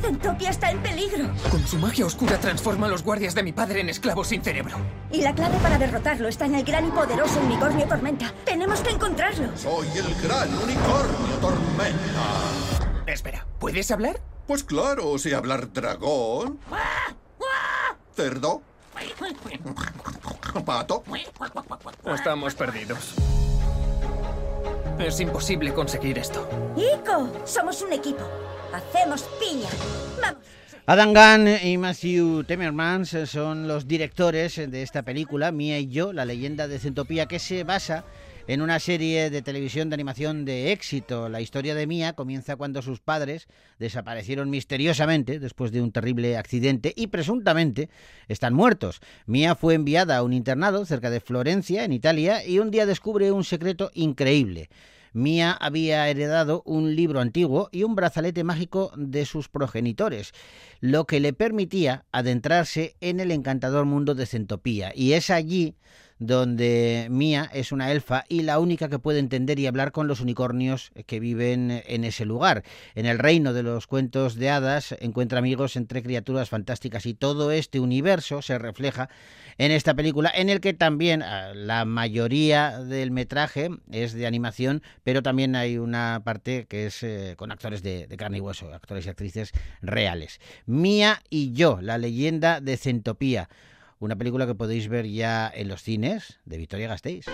Centopia 0.00 0.50
está 0.50 0.70
en 0.70 0.78
peligro. 0.78 1.28
Con 1.50 1.66
su 1.66 1.76
magia 1.78 2.06
oscura 2.06 2.38
transforma 2.38 2.86
a 2.86 2.90
los 2.90 3.02
guardias 3.02 3.34
de 3.34 3.42
mi 3.42 3.52
padre 3.52 3.80
en 3.80 3.88
esclavos 3.88 4.28
sin 4.28 4.42
cerebro. 4.42 4.76
Y 5.10 5.22
la 5.22 5.34
clave 5.34 5.58
para 5.58 5.78
derrotarlo 5.78 6.28
está 6.28 6.46
en 6.46 6.54
el 6.54 6.64
gran 6.64 6.86
y 6.86 6.90
poderoso 6.90 7.40
unicornio 7.40 7.86
Tormenta. 7.86 8.32
Tenemos 8.44 8.80
que 8.80 8.90
encontrarlo. 8.90 9.56
Soy 9.56 9.88
el 9.88 10.14
gran 10.22 10.48
unicornio 10.54 11.36
Tormenta. 11.40 12.24
Espera, 13.06 13.46
¿puedes 13.58 13.90
hablar? 13.90 14.20
Pues 14.46 14.64
claro, 14.64 15.18
sé 15.18 15.34
hablar 15.34 15.72
dragón. 15.72 16.58
Cerdo. 18.14 18.62
Pato. 20.64 21.04
Estamos 22.06 22.54
perdidos. 22.54 23.14
Es 24.98 25.20
imposible 25.20 25.72
conseguir 25.72 26.18
esto. 26.18 26.48
¡Ico! 26.76 27.30
Somos 27.44 27.82
un 27.82 27.92
equipo. 27.92 28.28
Hacemos 28.72 29.22
piña. 29.40 29.68
Vamos. 30.20 30.42
Adam 30.86 31.12
Gunn 31.12 31.48
y 31.62 31.76
Matthew 31.76 32.44
Temermans 32.44 33.16
son 33.26 33.68
los 33.68 33.86
directores 33.86 34.56
de 34.56 34.82
esta 34.82 35.02
película, 35.02 35.52
Mía 35.52 35.78
y 35.78 35.88
yo, 35.88 36.12
la 36.12 36.24
leyenda 36.24 36.66
de 36.66 36.78
Centopía, 36.78 37.26
que 37.26 37.38
se 37.38 37.62
basa 37.62 38.04
en 38.48 38.62
una 38.62 38.80
serie 38.80 39.28
de 39.28 39.42
televisión 39.42 39.90
de 39.90 39.94
animación 39.94 40.46
de 40.46 40.72
éxito. 40.72 41.28
La 41.28 41.42
historia 41.42 41.74
de 41.74 41.86
Mía 41.86 42.14
comienza 42.14 42.56
cuando 42.56 42.80
sus 42.80 42.98
padres 42.98 43.46
desaparecieron 43.78 44.48
misteriosamente 44.48 45.38
después 45.38 45.70
de 45.70 45.82
un 45.82 45.92
terrible 45.92 46.36
accidente 46.38 46.94
y 46.96 47.08
presuntamente 47.08 47.90
están 48.26 48.54
muertos. 48.54 49.00
Mía 49.26 49.54
fue 49.54 49.74
enviada 49.74 50.16
a 50.16 50.22
un 50.22 50.32
internado 50.32 50.86
cerca 50.86 51.10
de 51.10 51.20
Florencia, 51.20 51.84
en 51.84 51.92
Italia, 51.92 52.44
y 52.44 52.58
un 52.58 52.70
día 52.70 52.86
descubre 52.86 53.30
un 53.32 53.44
secreto 53.44 53.90
increíble. 53.92 54.70
Mía 55.12 55.52
había 55.52 56.08
heredado 56.08 56.62
un 56.64 56.96
libro 56.96 57.20
antiguo 57.20 57.68
y 57.70 57.82
un 57.82 57.94
brazalete 57.94 58.44
mágico 58.44 58.92
de 58.96 59.26
sus 59.26 59.50
progenitores, 59.50 60.32
lo 60.80 61.06
que 61.06 61.20
le 61.20 61.34
permitía 61.34 62.06
adentrarse 62.12 62.96
en 63.00 63.20
el 63.20 63.30
encantador 63.30 63.84
mundo 63.84 64.14
de 64.14 64.24
Centopía. 64.24 64.92
Y 64.94 65.12
es 65.12 65.28
allí 65.28 65.74
donde 66.18 67.08
Mía 67.10 67.50
es 67.52 67.72
una 67.72 67.90
elfa 67.90 68.24
y 68.28 68.42
la 68.42 68.58
única 68.58 68.88
que 68.88 68.98
puede 68.98 69.18
entender 69.18 69.58
y 69.58 69.66
hablar 69.66 69.92
con 69.92 70.08
los 70.08 70.20
unicornios 70.20 70.90
que 71.06 71.20
viven 71.20 71.82
en 71.86 72.04
ese 72.04 72.24
lugar. 72.24 72.64
En 72.94 73.06
el 73.06 73.18
reino 73.18 73.52
de 73.52 73.62
los 73.62 73.86
cuentos 73.86 74.34
de 74.34 74.50
hadas 74.50 74.94
encuentra 75.00 75.38
amigos 75.38 75.76
entre 75.76 76.02
criaturas 76.02 76.48
fantásticas 76.48 77.06
y 77.06 77.14
todo 77.14 77.50
este 77.50 77.80
universo 77.80 78.42
se 78.42 78.58
refleja 78.58 79.08
en 79.58 79.72
esta 79.72 79.94
película 79.94 80.30
en 80.34 80.48
el 80.48 80.60
que 80.60 80.74
también 80.74 81.22
ah, 81.22 81.52
la 81.54 81.84
mayoría 81.84 82.78
del 82.78 83.10
metraje 83.10 83.70
es 83.90 84.12
de 84.12 84.26
animación, 84.26 84.82
pero 85.02 85.22
también 85.22 85.56
hay 85.56 85.78
una 85.78 86.22
parte 86.24 86.66
que 86.66 86.86
es 86.86 87.02
eh, 87.02 87.34
con 87.36 87.50
actores 87.50 87.82
de, 87.82 88.06
de 88.06 88.16
carne 88.16 88.38
y 88.38 88.40
hueso, 88.40 88.72
actores 88.72 89.06
y 89.06 89.08
actrices 89.08 89.52
reales. 89.82 90.40
Mía 90.66 91.22
y 91.30 91.52
yo, 91.52 91.80
la 91.80 91.98
leyenda 91.98 92.60
de 92.60 92.76
Centopía 92.76 93.48
una 94.00 94.16
película 94.16 94.46
que 94.46 94.54
podéis 94.54 94.88
ver 94.88 95.06
ya 95.06 95.50
en 95.52 95.68
los 95.68 95.82
cines 95.82 96.38
de 96.44 96.58
Victoria 96.58 96.88
Gasteiz. 96.88 97.26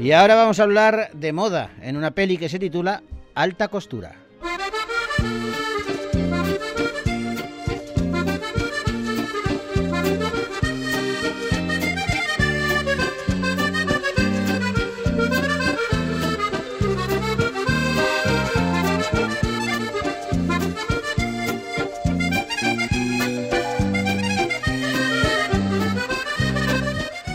Y 0.00 0.10
ahora 0.10 0.34
vamos 0.34 0.58
a 0.58 0.64
hablar 0.64 1.10
de 1.12 1.32
moda 1.32 1.70
en 1.80 1.96
una 1.96 2.10
peli 2.10 2.36
que 2.36 2.48
se 2.48 2.58
titula 2.58 3.04
Alta 3.34 3.68
Costura. 3.68 4.21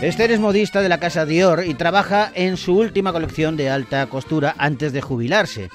Esther 0.08 0.30
es 0.30 0.40
modista 0.40 0.80
de 0.80 0.88
la 0.88 1.00
casa 1.00 1.26
Dior 1.26 1.66
y 1.66 1.74
trabaja 1.74 2.32
en 2.34 2.56
su 2.56 2.78
última 2.78 3.12
colección 3.12 3.58
de 3.58 3.68
alta 3.68 4.06
costura 4.06 4.54
antes 4.56 4.94
de 4.94 5.02
jubilarse. 5.02 5.68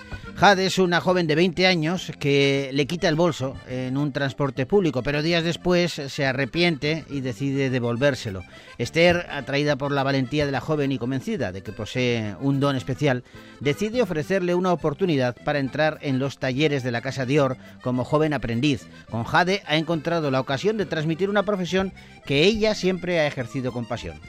Jade 0.43 0.65
es 0.65 0.77
una 0.77 0.99
joven 0.99 1.25
de 1.25 1.35
20 1.35 1.67
años 1.67 2.11
que 2.19 2.69
le 2.73 2.85
quita 2.85 3.07
el 3.07 3.15
bolso 3.15 3.55
en 3.65 3.95
un 3.95 4.11
transporte 4.11 4.65
público, 4.65 5.01
pero 5.01 5.21
días 5.21 5.45
después 5.45 5.93
se 5.93 6.25
arrepiente 6.25 7.05
y 7.09 7.21
decide 7.21 7.69
devolvérselo. 7.69 8.43
Esther, 8.77 9.25
atraída 9.31 9.77
por 9.77 9.93
la 9.93 10.03
valentía 10.03 10.45
de 10.45 10.51
la 10.51 10.59
joven 10.59 10.91
y 10.91 10.97
convencida 10.97 11.53
de 11.53 11.63
que 11.63 11.71
posee 11.71 12.35
un 12.41 12.59
don 12.59 12.75
especial, 12.75 13.23
decide 13.61 14.01
ofrecerle 14.01 14.53
una 14.53 14.73
oportunidad 14.73 15.37
para 15.45 15.59
entrar 15.59 15.97
en 16.01 16.19
los 16.19 16.39
talleres 16.39 16.83
de 16.83 16.91
la 16.91 16.99
casa 16.99 17.25
Dior 17.25 17.55
como 17.81 18.03
joven 18.03 18.33
aprendiz. 18.33 18.85
Con 19.09 19.23
Jade 19.23 19.63
ha 19.65 19.77
encontrado 19.77 20.29
la 20.29 20.41
ocasión 20.41 20.75
de 20.75 20.85
transmitir 20.85 21.29
una 21.29 21.43
profesión 21.43 21.93
que 22.25 22.43
ella 22.43 22.75
siempre 22.75 23.21
ha 23.21 23.27
ejercido 23.27 23.71
con 23.71 23.85
pasión. 23.85 24.19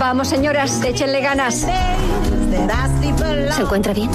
Vamos, 0.00 0.26
señoras, 0.26 0.82
échenle 0.82 1.20
ganas. 1.20 1.64
¿Se 3.54 3.62
encuentra 3.62 3.92
bien? 3.92 4.10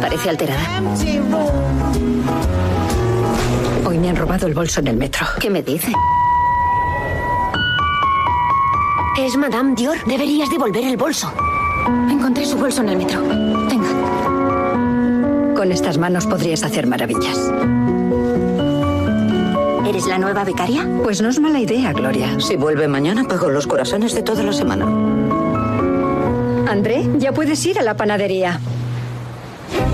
Parece 0.00 0.30
alterada. 0.30 0.82
Hoy 3.86 3.98
me 3.98 4.08
han 4.10 4.16
robado 4.16 4.46
el 4.46 4.54
bolso 4.54 4.80
en 4.80 4.88
el 4.88 4.96
metro. 4.96 5.26
¿Qué 5.40 5.50
me 5.50 5.62
dice? 5.62 5.92
Es 9.18 9.36
Madame 9.36 9.74
Dior. 9.74 9.96
Deberías 10.06 10.50
devolver 10.50 10.84
el 10.84 10.96
bolso. 10.96 11.32
Encontré 12.10 12.44
su 12.46 12.56
bolso 12.56 12.82
en 12.82 12.88
el 12.90 12.96
metro. 12.96 13.22
Venga. 13.22 13.88
Con 15.54 15.72
estas 15.72 15.98
manos 15.98 16.26
podrías 16.26 16.62
hacer 16.62 16.86
maravillas. 16.86 17.38
¿Eres 19.86 20.06
la 20.06 20.18
nueva 20.18 20.44
becaria? 20.44 20.88
Pues 21.02 21.22
no 21.22 21.28
es 21.28 21.38
mala 21.40 21.60
idea, 21.60 21.92
Gloria. 21.92 22.40
Si 22.40 22.56
vuelve 22.56 22.88
mañana, 22.88 23.24
pago 23.24 23.48
los 23.48 23.66
corazones 23.66 24.14
de 24.14 24.22
toda 24.22 24.42
la 24.42 24.52
semana. 24.52 24.86
André, 26.66 27.08
ya 27.18 27.32
puedes 27.32 27.64
ir 27.64 27.78
a 27.78 27.82
la 27.82 27.96
panadería. 27.96 28.60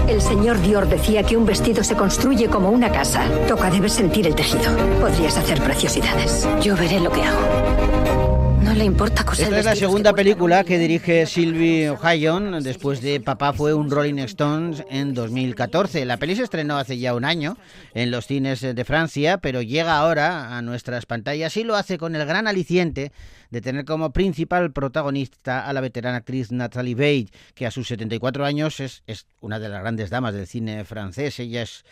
El 0.08 0.20
señor 0.20 0.60
Dior 0.60 0.88
decía 0.88 1.22
que 1.22 1.36
un 1.36 1.44
vestido 1.44 1.84
se 1.84 1.96
construye 1.96 2.48
como 2.48 2.70
una 2.70 2.90
casa. 2.90 3.24
Toca, 3.46 3.70
debes 3.70 3.92
sentir 3.92 4.26
el 4.26 4.34
tejido. 4.34 4.74
Podrías 5.00 5.36
hacer 5.36 5.62
preciosidades. 5.62 6.48
Yo 6.62 6.76
veré 6.76 7.00
lo 7.00 7.10
que 7.10 7.22
hago. 7.22 8.31
No 8.72 8.78
le 8.78 8.84
importa 8.86 9.22
Esta 9.30 9.58
es 9.58 9.66
la 9.66 9.76
segunda 9.76 10.14
película 10.14 10.64
que 10.64 10.78
dirige 10.78 11.26
Sylvie 11.26 11.90
O'Hayon 11.90 12.62
después 12.62 13.02
de 13.02 13.20
Papá 13.20 13.52
fue 13.52 13.74
un 13.74 13.90
Rolling 13.90 14.18
Stones 14.20 14.82
en 14.88 15.12
2014. 15.12 16.06
La 16.06 16.16
peli 16.16 16.36
se 16.36 16.44
estrenó 16.44 16.78
hace 16.78 16.96
ya 16.96 17.14
un 17.14 17.26
año 17.26 17.58
en 17.92 18.10
los 18.10 18.26
cines 18.26 18.62
de 18.62 18.84
Francia, 18.86 19.36
pero 19.36 19.60
llega 19.60 19.98
ahora 19.98 20.56
a 20.56 20.62
nuestras 20.62 21.04
pantallas 21.04 21.54
y 21.58 21.64
lo 21.64 21.76
hace 21.76 21.98
con 21.98 22.16
el 22.16 22.24
gran 22.24 22.48
aliciente 22.48 23.12
de 23.50 23.60
tener 23.60 23.84
como 23.84 24.14
principal 24.14 24.72
protagonista 24.72 25.66
a 25.66 25.72
la 25.74 25.82
veterana 25.82 26.16
actriz 26.16 26.50
Natalie 26.50 26.94
Beige, 26.94 27.30
que 27.54 27.66
a 27.66 27.70
sus 27.70 27.88
74 27.88 28.46
años 28.46 28.80
es, 28.80 29.02
es 29.06 29.26
una 29.40 29.58
de 29.58 29.68
las 29.68 29.82
grandes 29.82 30.08
damas 30.08 30.32
del 30.32 30.46
cine 30.46 30.86
francés. 30.86 31.38
Ella 31.40 31.60
es 31.60 31.84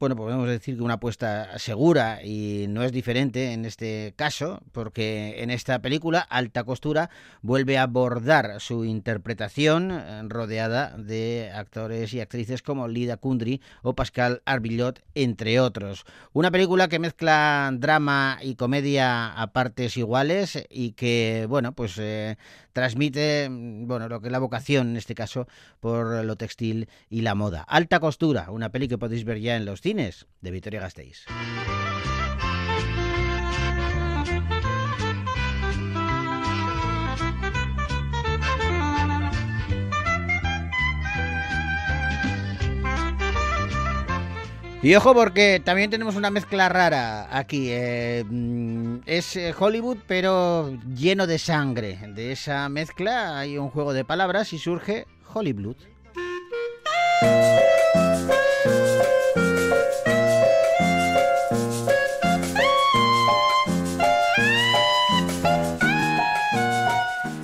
bueno, 0.00 0.16
podemos 0.16 0.48
decir 0.48 0.78
que 0.78 0.82
una 0.82 0.94
apuesta 0.94 1.58
segura 1.58 2.24
y 2.24 2.64
no 2.70 2.82
es 2.84 2.90
diferente 2.90 3.52
en 3.52 3.66
este 3.66 4.14
caso, 4.16 4.62
porque 4.72 5.42
en 5.42 5.50
esta 5.50 5.82
película 5.82 6.20
Alta 6.20 6.64
Costura 6.64 7.10
vuelve 7.42 7.76
a 7.76 7.82
abordar 7.82 8.62
su 8.62 8.86
interpretación 8.86 9.90
eh, 9.90 10.22
rodeada 10.26 10.96
de 10.96 11.52
actores 11.54 12.14
y 12.14 12.20
actrices 12.22 12.62
como 12.62 12.88
Lida 12.88 13.18
Kundry 13.18 13.60
o 13.82 13.94
Pascal 13.94 14.40
Arbillot, 14.46 15.02
entre 15.14 15.60
otros. 15.60 16.06
Una 16.32 16.50
película 16.50 16.88
que 16.88 16.98
mezcla 16.98 17.70
drama 17.74 18.38
y 18.40 18.54
comedia 18.54 19.30
a 19.34 19.52
partes 19.52 19.98
iguales 19.98 20.64
y 20.70 20.92
que, 20.92 21.44
bueno, 21.46 21.72
pues 21.72 21.98
eh, 21.98 22.38
transmite, 22.72 23.48
mm, 23.48 23.86
bueno, 23.86 24.08
lo 24.08 24.20
que 24.20 24.28
es 24.28 24.32
la 24.32 24.38
vocación 24.38 24.90
en 24.90 24.96
este 24.96 25.14
caso 25.14 25.46
por 25.80 26.24
lo 26.24 26.36
textil 26.36 26.88
y 27.08 27.22
la 27.22 27.34
moda. 27.34 27.62
Alta 27.62 28.00
Costura, 28.00 28.50
una 28.50 28.70
peli 28.70 28.88
que 28.88 28.98
podéis 28.98 29.24
ver 29.24 29.40
ya 29.40 29.56
en 29.56 29.64
los 29.64 29.80
cines 29.80 30.26
de 30.40 30.50
Vitoria 30.50 30.80
Gasteiz. 30.80 31.26
Y 44.82 44.94
ojo 44.94 45.12
porque 45.12 45.60
también 45.62 45.90
tenemos 45.90 46.16
una 46.16 46.30
mezcla 46.30 46.70
rara 46.70 47.28
aquí. 47.36 47.68
eh, 47.70 48.24
mm, 48.26 49.00
es 49.04 49.36
eh, 49.36 49.54
Hollywood 49.58 49.98
pero 50.06 50.72
lleno 50.96 51.26
de 51.26 51.38
sangre. 51.38 51.98
De 52.14 52.32
esa 52.32 52.66
mezcla 52.70 53.38
hay 53.38 53.58
un 53.58 53.68
juego 53.68 53.92
de 53.92 54.04
palabras 54.06 54.54
y 54.54 54.58
surge 54.58 55.06
Hollywood. 55.34 55.76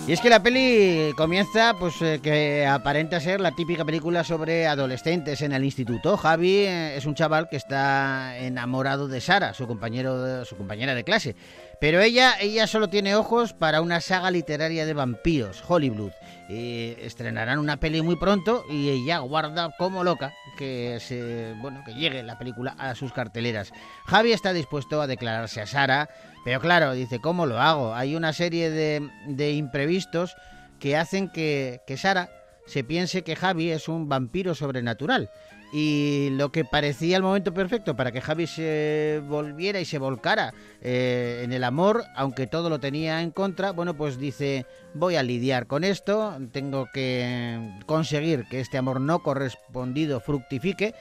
Y 0.06 0.12
es 0.12 0.20
que 0.20 0.30
la 0.30 0.40
peli 0.40 1.12
comienza, 1.16 1.74
pues 1.80 2.00
eh, 2.00 2.20
que 2.22 2.64
aparenta 2.64 3.18
ser 3.18 3.40
la 3.40 3.50
típica 3.50 3.84
película 3.84 4.22
sobre 4.22 4.68
adolescentes 4.68 5.42
en 5.42 5.50
el 5.50 5.64
instituto. 5.64 6.16
Javi 6.16 6.58
eh, 6.58 6.96
es 6.96 7.06
un 7.06 7.16
chaval 7.16 7.48
que 7.48 7.56
está 7.56 8.38
enamorado 8.38 9.08
de 9.08 9.20
Sara, 9.20 9.52
su 9.52 9.66
compañero, 9.66 10.44
su 10.44 10.56
compañera 10.56 10.94
de 10.94 11.02
clase. 11.02 11.34
Pero 11.80 12.00
ella, 12.00 12.36
ella 12.40 12.68
solo 12.68 12.88
tiene 12.88 13.16
ojos 13.16 13.52
para 13.52 13.80
una 13.80 14.00
saga 14.00 14.30
literaria 14.30 14.86
de 14.86 14.94
vampiros, 14.94 15.64
Hollywood. 15.66 16.12
Y 16.48 16.94
estrenarán 17.00 17.58
una 17.58 17.78
peli 17.78 18.00
muy 18.00 18.14
pronto 18.14 18.64
y 18.70 18.88
ella 18.90 19.18
guarda 19.18 19.74
como 19.76 20.04
loca 20.04 20.32
que 20.56 20.98
se, 21.00 21.52
bueno, 21.60 21.82
que 21.84 21.94
llegue 21.94 22.22
la 22.22 22.38
película 22.38 22.76
a 22.78 22.94
sus 22.94 23.12
carteleras. 23.12 23.72
Javi 24.06 24.30
está 24.30 24.52
dispuesto 24.52 25.02
a 25.02 25.08
declararse 25.08 25.60
a 25.60 25.66
Sara, 25.66 26.08
pero 26.46 26.60
claro, 26.60 26.92
dice, 26.92 27.18
¿cómo 27.18 27.44
lo 27.44 27.60
hago? 27.60 27.92
Hay 27.92 28.14
una 28.14 28.32
serie 28.32 28.70
de, 28.70 29.10
de 29.26 29.54
imprevistos 29.54 30.36
que 30.78 30.96
hacen 30.96 31.28
que, 31.28 31.80
que 31.88 31.96
Sara 31.96 32.30
se 32.66 32.84
piense 32.84 33.22
que 33.22 33.34
Javi 33.34 33.72
es 33.72 33.88
un 33.88 34.08
vampiro 34.08 34.54
sobrenatural. 34.54 35.28
Y 35.72 36.28
lo 36.34 36.52
que 36.52 36.64
parecía 36.64 37.16
el 37.16 37.24
momento 37.24 37.52
perfecto 37.52 37.96
para 37.96 38.12
que 38.12 38.20
Javi 38.20 38.46
se 38.46 39.20
volviera 39.26 39.80
y 39.80 39.84
se 39.84 39.98
volcara 39.98 40.54
eh, 40.82 41.40
en 41.42 41.52
el 41.52 41.64
amor, 41.64 42.04
aunque 42.14 42.46
todo 42.46 42.70
lo 42.70 42.78
tenía 42.78 43.22
en 43.22 43.32
contra, 43.32 43.72
bueno, 43.72 43.96
pues 43.96 44.16
dice, 44.16 44.66
voy 44.94 45.16
a 45.16 45.24
lidiar 45.24 45.66
con 45.66 45.82
esto, 45.82 46.38
tengo 46.52 46.86
que 46.94 47.72
conseguir 47.86 48.46
que 48.48 48.60
este 48.60 48.78
amor 48.78 49.00
no 49.00 49.24
correspondido 49.24 50.20
fructifique. 50.20 50.94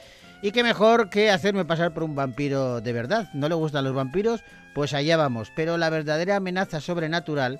Y 0.45 0.51
qué 0.51 0.62
mejor 0.62 1.10
que 1.10 1.31
hacerme 1.31 1.65
pasar 1.65 1.91
por 1.91 2.03
un 2.03 2.13
vampiro 2.13 2.79
de 2.79 2.93
verdad. 2.93 3.29
¿No 3.34 3.49
le 3.49 3.55
gustan 3.55 3.84
los 3.84 3.95
vampiros? 3.95 4.43
Pues 4.75 4.93
allá 4.93 5.17
vamos. 5.17 5.51
Pero 5.55 5.75
la 5.75 5.89
verdadera 5.89 6.36
amenaza 6.36 6.81
sobrenatural 6.81 7.60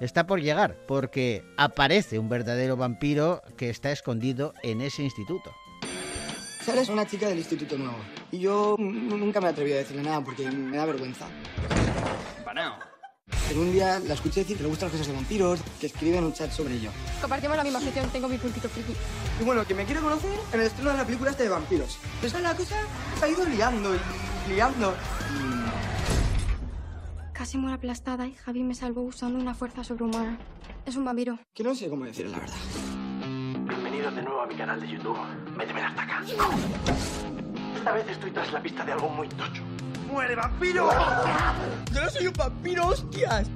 está 0.00 0.26
por 0.26 0.40
llegar, 0.40 0.74
porque 0.88 1.44
aparece 1.58 2.18
un 2.18 2.30
verdadero 2.30 2.78
vampiro 2.78 3.42
que 3.58 3.68
está 3.68 3.92
escondido 3.92 4.54
en 4.62 4.80
ese 4.80 5.02
instituto. 5.02 5.52
Sara 6.64 6.80
es 6.80 6.88
una 6.88 7.04
chica 7.04 7.28
del 7.28 7.36
instituto 7.36 7.76
nuevo. 7.76 7.98
Y 8.30 8.38
yo 8.38 8.76
nunca 8.78 9.38
me 9.42 9.48
atreví 9.48 9.74
a 9.74 9.76
decirle 9.76 10.02
nada 10.02 10.24
porque 10.24 10.50
me 10.50 10.78
da 10.78 10.86
vergüenza. 10.86 11.26
Banao. 12.46 12.91
Pero 13.48 13.60
un 13.60 13.72
día 13.72 13.98
la 14.00 14.14
escuché 14.14 14.40
decir 14.40 14.56
que 14.56 14.62
le 14.62 14.68
gustan 14.68 14.88
las 14.88 14.92
cosas 14.92 15.06
de 15.08 15.14
vampiros, 15.14 15.60
que 15.80 15.86
escribe 15.86 16.18
en 16.18 16.24
un 16.24 16.32
chat 16.32 16.50
sobre 16.50 16.74
ello. 16.74 16.90
Compartimos 17.20 17.56
la 17.56 17.64
misma 17.64 17.78
afición, 17.78 18.08
tengo 18.10 18.28
mi 18.28 18.38
puntito 18.38 18.68
friki. 18.68 18.94
Y 19.40 19.44
bueno, 19.44 19.66
que 19.66 19.74
me 19.74 19.84
quiere 19.84 20.00
conocer 20.00 20.38
en 20.52 20.60
el 20.60 20.66
estreno 20.66 20.90
de 20.90 20.96
la 20.96 21.04
película 21.04 21.30
este 21.30 21.44
de 21.44 21.48
vampiros. 21.48 21.98
Pues 22.20 22.32
la 22.40 22.54
cosa 22.56 22.76
se 23.18 23.24
ha 23.24 23.28
ido 23.28 23.44
liando 23.44 23.94
y 23.94 24.52
liando. 24.52 24.94
Casi 27.32 27.58
muero 27.58 27.74
aplastada 27.76 28.26
y 28.26 28.34
Javi 28.34 28.62
me 28.62 28.74
salvó 28.74 29.02
usando 29.02 29.38
una 29.38 29.54
fuerza 29.54 29.82
sobrehumana. 29.82 30.38
Es 30.86 30.96
un 30.96 31.04
vampiro. 31.04 31.38
Que 31.54 31.64
no 31.64 31.74
sé 31.74 31.88
cómo 31.88 32.04
decir 32.04 32.28
la 32.28 32.38
verdad. 32.38 32.56
Bienvenido 33.66 34.10
de 34.10 34.22
nuevo 34.22 34.42
a 34.42 34.46
mi 34.46 34.54
canal 34.54 34.80
de 34.80 34.88
YouTube. 34.88 35.18
Métemela 35.56 35.88
hasta 35.88 36.02
acá. 36.02 36.24
Esta 37.76 37.92
vez 37.92 38.06
estoy 38.08 38.30
tras 38.30 38.52
la 38.52 38.62
pista 38.62 38.84
de 38.84 38.92
algo 38.92 39.08
muy 39.08 39.28
tocho. 39.28 39.62
¡Muere, 40.12 40.34
vampiro! 40.34 40.90
¡Yo 41.90 42.02
no 42.02 42.10
soy 42.10 42.26
un 42.26 42.34
vampiro, 42.34 42.86
hostias! 42.88 43.48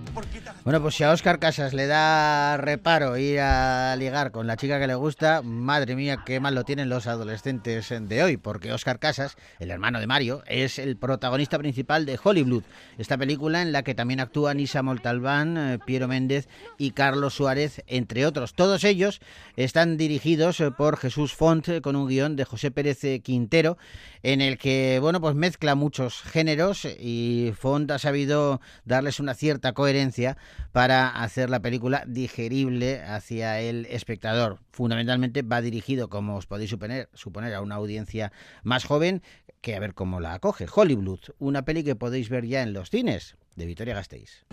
Bueno, 0.64 0.80
pues 0.80 0.94
si 0.94 1.04
a 1.04 1.10
Oscar 1.10 1.38
Casas 1.38 1.74
le 1.74 1.86
da 1.86 2.56
reparo 2.56 3.16
ir 3.18 3.38
a 3.40 3.94
ligar 3.96 4.30
con 4.30 4.46
la 4.46 4.56
chica 4.56 4.80
que 4.80 4.86
le 4.86 4.94
gusta, 4.94 5.42
madre 5.42 5.94
mía, 5.94 6.22
qué 6.24 6.40
mal 6.40 6.54
lo 6.54 6.64
tienen 6.64 6.88
los 6.88 7.06
adolescentes 7.06 7.92
de 8.00 8.22
hoy, 8.22 8.36
porque 8.38 8.72
Oscar 8.72 8.98
Casas, 8.98 9.36
el 9.60 9.70
hermano 9.70 10.00
de 10.00 10.06
Mario, 10.06 10.42
es 10.46 10.78
el 10.78 10.96
protagonista 10.96 11.58
principal 11.58 12.06
de 12.06 12.18
Hollywood, 12.22 12.62
esta 12.96 13.18
película 13.18 13.60
en 13.60 13.72
la 13.72 13.82
que 13.82 13.94
también 13.94 14.20
actúan 14.20 14.58
Isa 14.58 14.82
Montalbán, 14.82 15.56
eh, 15.58 15.78
Piero 15.84 16.08
Méndez 16.08 16.48
y 16.78 16.92
Carlos 16.92 17.34
Suárez, 17.34 17.82
entre 17.86 18.24
otros. 18.24 18.54
Todos 18.54 18.84
ellos 18.84 19.20
están 19.56 19.98
dirigidos 19.98 20.60
eh, 20.60 20.70
por 20.70 20.96
Jesús 20.96 21.34
Font, 21.34 21.68
eh, 21.68 21.80
con 21.82 21.94
un 21.94 22.08
guion 22.08 22.36
de 22.36 22.44
José 22.44 22.70
Pérez 22.70 23.00
Quintero, 23.22 23.76
en 24.22 24.40
el 24.40 24.56
que, 24.56 24.98
bueno, 25.00 25.20
pues 25.20 25.34
mezcla 25.34 25.74
muchos 25.74 26.22
géneros 26.22 26.86
y 26.98 27.52
Font 27.56 27.90
ha 27.90 27.98
sabido 27.98 28.60
darles 28.84 29.20
una 29.20 29.34
cierta 29.34 29.72
coherencia 29.72 30.05
para 30.72 31.08
hacer 31.08 31.50
la 31.50 31.60
película 31.60 32.04
digerible 32.06 33.02
hacia 33.02 33.60
el 33.60 33.86
espectador. 33.86 34.58
Fundamentalmente 34.70 35.42
va 35.42 35.60
dirigido, 35.60 36.08
como 36.08 36.36
os 36.36 36.46
podéis 36.46 36.70
suponer, 36.70 37.08
a 37.54 37.60
una 37.60 37.74
audiencia 37.74 38.32
más 38.62 38.84
joven 38.84 39.22
que 39.60 39.74
a 39.74 39.80
ver 39.80 39.94
cómo 39.94 40.20
la 40.20 40.34
acoge. 40.34 40.66
Hollywood, 40.72 41.20
una 41.38 41.64
peli 41.64 41.82
que 41.82 41.96
podéis 41.96 42.28
ver 42.28 42.46
ya 42.46 42.62
en 42.62 42.72
los 42.72 42.90
cines 42.90 43.36
de 43.56 43.66
Vitoria 43.66 43.94
Gasteiz. 43.94 44.44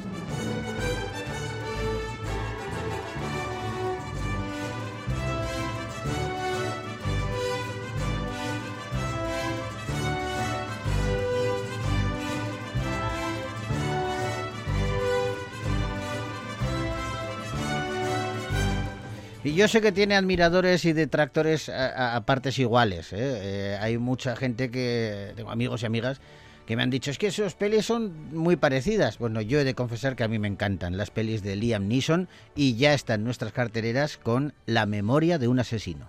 Y 19.44 19.56
yo 19.56 19.68
sé 19.68 19.82
que 19.82 19.92
tiene 19.92 20.16
admiradores 20.16 20.86
y 20.86 20.94
detractores 20.94 21.68
a, 21.68 22.22
partes 22.26 22.58
iguales. 22.60 23.12
¿eh? 23.12 23.18
Eh, 23.20 23.78
hay 23.80 23.98
mucha 23.98 24.38
gente 24.38 24.72
que. 24.72 25.34
Tengo 25.36 25.52
amigos 25.52 25.84
y 25.84 25.86
amigas 25.86 26.22
que 26.66 26.78
me 26.78 26.84
han 26.84 26.90
dicho: 26.90 27.12
es 27.12 27.18
que 27.18 27.28
esas 27.28 27.54
pelis 27.54 27.86
son 27.86 28.34
muy 28.34 28.56
parecidas. 28.56 29.18
Bueno, 29.18 29.42
yo 29.42 29.60
he 29.60 29.66
de 29.66 29.76
confesar 29.76 30.16
que 30.16 30.24
a 30.24 30.30
mí 30.30 30.40
me 30.40 30.48
encantan 30.48 30.96
las 30.96 31.12
pelis 31.12 31.44
de 31.44 31.58
Liam 31.58 31.90
Neeson 31.90 32.30
y 32.56 32.76
ya 32.76 32.94
están 32.94 33.26
nuestras 33.26 33.52
cartereras 33.52 34.18
con 34.18 34.54
La 34.66 34.86
memoria 34.86 35.38
de 35.38 35.50
un 35.50 35.60
asesino. 35.60 36.08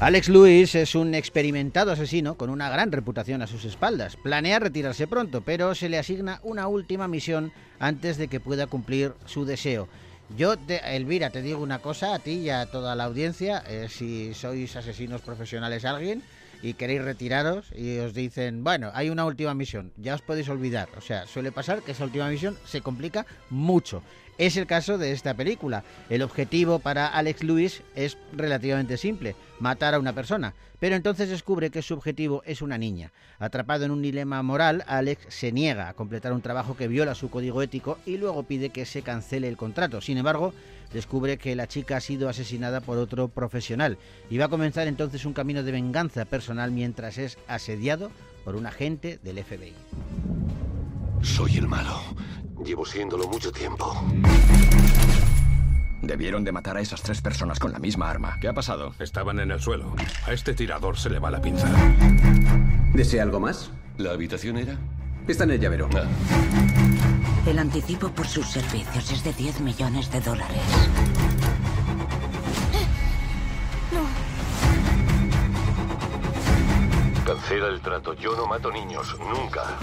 Alex 0.00 0.30
Lewis 0.30 0.74
es 0.74 0.94
un 0.94 1.14
experimentado 1.14 1.92
asesino 1.92 2.36
con 2.36 2.48
una 2.48 2.70
gran 2.70 2.90
reputación 2.90 3.42
a 3.42 3.46
sus 3.46 3.66
espaldas. 3.66 4.16
Planea 4.16 4.58
retirarse 4.58 5.06
pronto, 5.06 5.42
pero 5.42 5.74
se 5.74 5.90
le 5.90 5.98
asigna 5.98 6.40
una 6.42 6.68
última 6.68 7.06
misión 7.06 7.52
antes 7.78 8.16
de 8.16 8.28
que 8.28 8.40
pueda 8.40 8.66
cumplir 8.66 9.12
su 9.26 9.44
deseo. 9.44 9.88
Yo, 10.38 10.56
te- 10.56 10.96
Elvira, 10.96 11.28
te 11.30 11.42
digo 11.42 11.62
una 11.62 11.80
cosa 11.80 12.14
a 12.14 12.18
ti 12.18 12.32
y 12.32 12.50
a 12.50 12.64
toda 12.66 12.94
la 12.94 13.04
audiencia. 13.04 13.62
eh, 13.68 13.88
si 13.90 14.32
sois 14.32 14.74
asesinos 14.74 15.20
profesionales 15.20 15.84
alguien 15.84 16.22
y 16.62 16.74
queréis 16.74 17.02
retiraros 17.02 17.66
y 17.76 17.98
os 17.98 18.14
dicen, 18.14 18.64
bueno, 18.64 18.90
hay 18.94 19.10
una 19.10 19.26
última 19.26 19.52
misión, 19.54 19.92
ya 19.98 20.14
os 20.14 20.22
podéis 20.22 20.48
olvidar. 20.48 20.88
O 20.96 21.02
sea, 21.02 21.26
suele 21.26 21.52
pasar 21.52 21.82
que 21.82 21.92
esa 21.92 22.04
última 22.04 22.28
misión 22.30 22.56
se 22.64 22.80
complica 22.80 23.26
mucho. 23.50 24.02
Es 24.40 24.56
el 24.56 24.66
caso 24.66 24.96
de 24.96 25.12
esta 25.12 25.34
película. 25.34 25.84
El 26.08 26.22
objetivo 26.22 26.78
para 26.78 27.08
Alex 27.08 27.44
Lewis 27.44 27.82
es 27.94 28.16
relativamente 28.32 28.96
simple, 28.96 29.36
matar 29.58 29.92
a 29.92 29.98
una 29.98 30.14
persona. 30.14 30.54
Pero 30.78 30.96
entonces 30.96 31.28
descubre 31.28 31.68
que 31.68 31.82
su 31.82 31.92
objetivo 31.92 32.42
es 32.46 32.62
una 32.62 32.78
niña. 32.78 33.12
Atrapado 33.38 33.84
en 33.84 33.90
un 33.90 34.00
dilema 34.00 34.42
moral, 34.42 34.82
Alex 34.86 35.26
se 35.28 35.52
niega 35.52 35.90
a 35.90 35.92
completar 35.92 36.32
un 36.32 36.40
trabajo 36.40 36.74
que 36.74 36.88
viola 36.88 37.14
su 37.14 37.28
código 37.28 37.60
ético 37.60 37.98
y 38.06 38.16
luego 38.16 38.44
pide 38.44 38.70
que 38.70 38.86
se 38.86 39.02
cancele 39.02 39.46
el 39.46 39.58
contrato. 39.58 40.00
Sin 40.00 40.16
embargo, 40.16 40.54
descubre 40.90 41.36
que 41.36 41.54
la 41.54 41.68
chica 41.68 41.98
ha 41.98 42.00
sido 42.00 42.30
asesinada 42.30 42.80
por 42.80 42.96
otro 42.96 43.28
profesional 43.28 43.98
y 44.30 44.38
va 44.38 44.46
a 44.46 44.48
comenzar 44.48 44.88
entonces 44.88 45.26
un 45.26 45.34
camino 45.34 45.62
de 45.62 45.72
venganza 45.72 46.24
personal 46.24 46.70
mientras 46.70 47.18
es 47.18 47.36
asediado 47.46 48.10
por 48.46 48.56
un 48.56 48.64
agente 48.64 49.18
del 49.22 49.44
FBI. 49.44 49.74
Soy 51.22 51.58
el 51.58 51.68
malo. 51.68 52.00
Llevo 52.64 52.84
siéndolo 52.84 53.26
mucho 53.28 53.50
tiempo. 53.50 54.04
Debieron 56.02 56.44
de 56.44 56.52
matar 56.52 56.76
a 56.76 56.80
esas 56.80 57.02
tres 57.02 57.20
personas 57.22 57.58
con 57.58 57.72
la 57.72 57.78
misma 57.78 58.10
arma. 58.10 58.36
¿Qué 58.40 58.48
ha 58.48 58.52
pasado? 58.52 58.94
Estaban 58.98 59.40
en 59.40 59.50
el 59.50 59.60
suelo. 59.60 59.94
A 60.26 60.32
este 60.32 60.54
tirador 60.54 60.98
se 60.98 61.10
le 61.10 61.18
va 61.18 61.30
la 61.30 61.40
pinza. 61.40 61.68
¿Desea 62.92 63.22
algo 63.22 63.40
más? 63.40 63.70
¿La 63.96 64.10
habitación 64.12 64.58
era? 64.58 64.76
Está 65.26 65.44
en 65.44 65.52
el 65.52 65.60
llavero. 65.60 65.88
El 67.46 67.58
anticipo 67.58 68.08
por 68.08 68.26
sus 68.26 68.46
servicios 68.46 69.10
es 69.10 69.24
de 69.24 69.32
10 69.32 69.60
millones 69.60 70.10
de 70.10 70.20
dólares. 70.20 70.58
Cancela 77.24 77.68
el 77.68 77.80
trato. 77.80 78.14
Yo 78.14 78.36
no 78.36 78.46
mato 78.46 78.70
niños. 78.70 79.16
Nunca. 79.18 79.78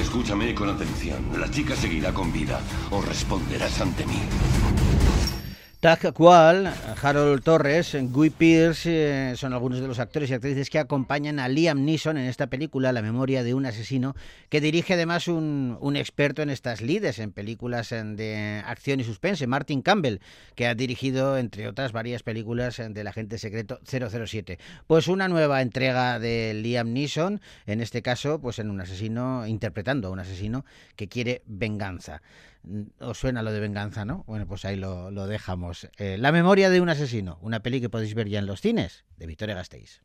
Escúchame 0.00 0.54
con 0.54 0.68
atención. 0.68 1.24
La 1.38 1.50
chica 1.50 1.76
seguirá 1.76 2.12
con 2.12 2.32
vida 2.32 2.60
o 2.90 3.02
responderás 3.02 3.80
ante 3.80 4.06
mí. 4.06 4.20
Tag 5.82 6.12
Qual, 6.12 6.72
Harold 7.02 7.42
Torres, 7.42 7.96
Guy 8.00 8.30
Pierce 8.30 9.32
eh, 9.32 9.36
son 9.36 9.52
algunos 9.52 9.80
de 9.80 9.88
los 9.88 9.98
actores 9.98 10.30
y 10.30 10.34
actrices 10.34 10.70
que 10.70 10.78
acompañan 10.78 11.40
a 11.40 11.48
Liam 11.48 11.84
Neeson 11.84 12.16
en 12.18 12.28
esta 12.28 12.46
película, 12.46 12.92
La 12.92 13.02
memoria 13.02 13.42
de 13.42 13.52
un 13.52 13.66
asesino, 13.66 14.14
que 14.48 14.60
dirige 14.60 14.94
además 14.94 15.26
un, 15.26 15.76
un 15.80 15.96
experto 15.96 16.40
en 16.40 16.50
estas 16.50 16.82
lides, 16.82 17.18
en 17.18 17.32
películas 17.32 17.90
de 17.90 18.62
acción 18.64 19.00
y 19.00 19.02
suspense, 19.02 19.48
Martin 19.48 19.82
Campbell, 19.82 20.20
que 20.54 20.68
ha 20.68 20.76
dirigido, 20.76 21.36
entre 21.36 21.66
otras, 21.66 21.90
varias 21.90 22.22
películas 22.22 22.80
del 22.90 23.06
agente 23.08 23.36
secreto 23.38 23.80
007. 23.84 24.60
Pues 24.86 25.08
una 25.08 25.26
nueva 25.26 25.62
entrega 25.62 26.20
de 26.20 26.54
Liam 26.54 26.92
Neeson, 26.92 27.40
en 27.66 27.80
este 27.80 28.02
caso, 28.02 28.40
pues 28.40 28.60
en 28.60 28.70
un 28.70 28.80
asesino, 28.80 29.48
interpretando 29.48 30.06
a 30.06 30.10
un 30.12 30.20
asesino 30.20 30.64
que 30.94 31.08
quiere 31.08 31.42
venganza. 31.46 32.22
¿Os 33.00 33.18
suena 33.18 33.42
lo 33.42 33.52
de 33.52 33.60
venganza, 33.60 34.04
no? 34.04 34.24
Bueno, 34.26 34.46
pues 34.46 34.64
ahí 34.64 34.76
lo, 34.76 35.10
lo 35.10 35.26
dejamos. 35.26 35.88
Eh, 35.98 36.16
la 36.18 36.32
memoria 36.32 36.70
de 36.70 36.80
un 36.80 36.88
asesino, 36.88 37.38
una 37.42 37.60
peli 37.60 37.80
que 37.80 37.90
podéis 37.90 38.14
ver 38.14 38.28
ya 38.28 38.38
en 38.38 38.46
los 38.46 38.60
cines, 38.60 39.04
de 39.16 39.26
Victoria 39.26 39.54
Gasteiz. 39.54 40.02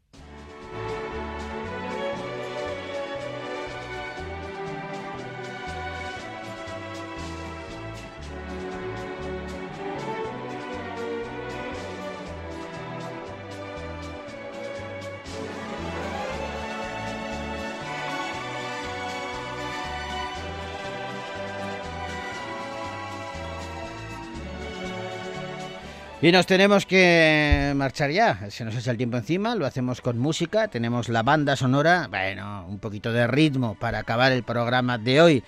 Y 26.20 26.32
nos 26.32 26.48
tenemos 26.48 26.88
que 26.88 27.74
marchar 27.76 28.10
ya, 28.10 28.50
se 28.50 28.66
nos 28.66 28.76
echa 28.76 28.90
el 28.90 28.98
tiempo 28.98 29.18
encima, 29.18 29.54
lo 29.54 29.68
hacemos 29.68 30.02
con 30.02 30.18
música, 30.18 30.68
tenemos 30.68 31.10
la 31.10 31.22
banda 31.22 31.56
sonora, 31.56 32.08
bueno, 32.10 32.66
un 32.68 32.80
poquito 32.80 33.14
de 33.14 33.28
ritmo 33.28 33.76
para 33.76 34.00
acabar 34.00 34.32
el 34.32 34.42
programa 34.42 34.98
de 34.98 35.22
hoy. 35.22 35.44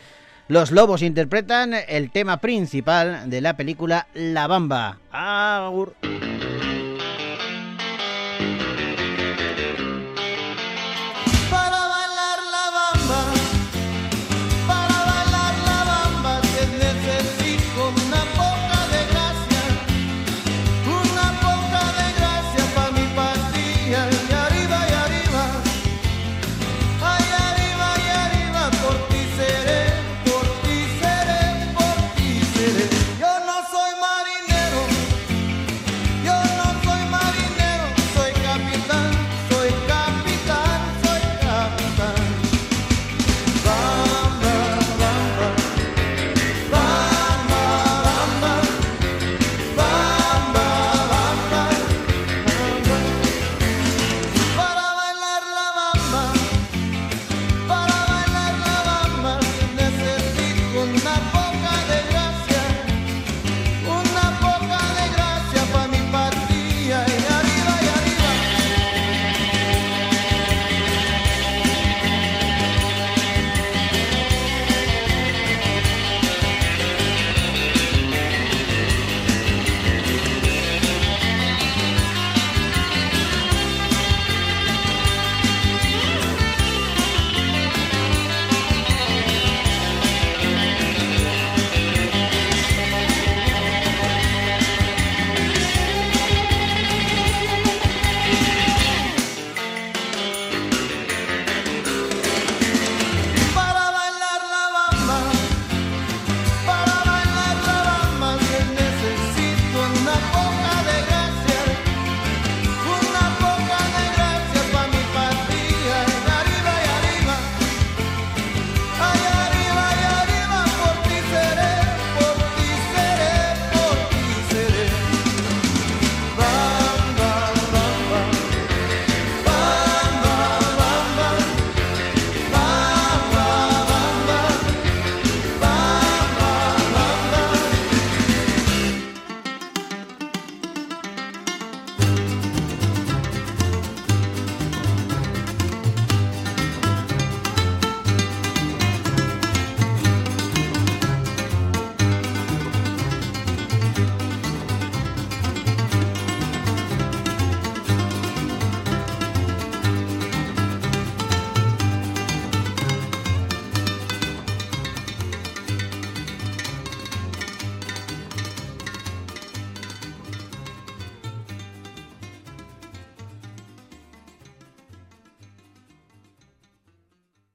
Los 0.47 0.69
Lobos 0.69 1.01
interpretan 1.01 1.73
el 1.88 2.12
tema 2.12 2.38
principal 2.38 3.32
de 3.32 3.41
la 3.41 3.58
película 3.58 4.08
La 4.13 4.45
Bamba. 4.45 4.99
Agur. 5.12 5.95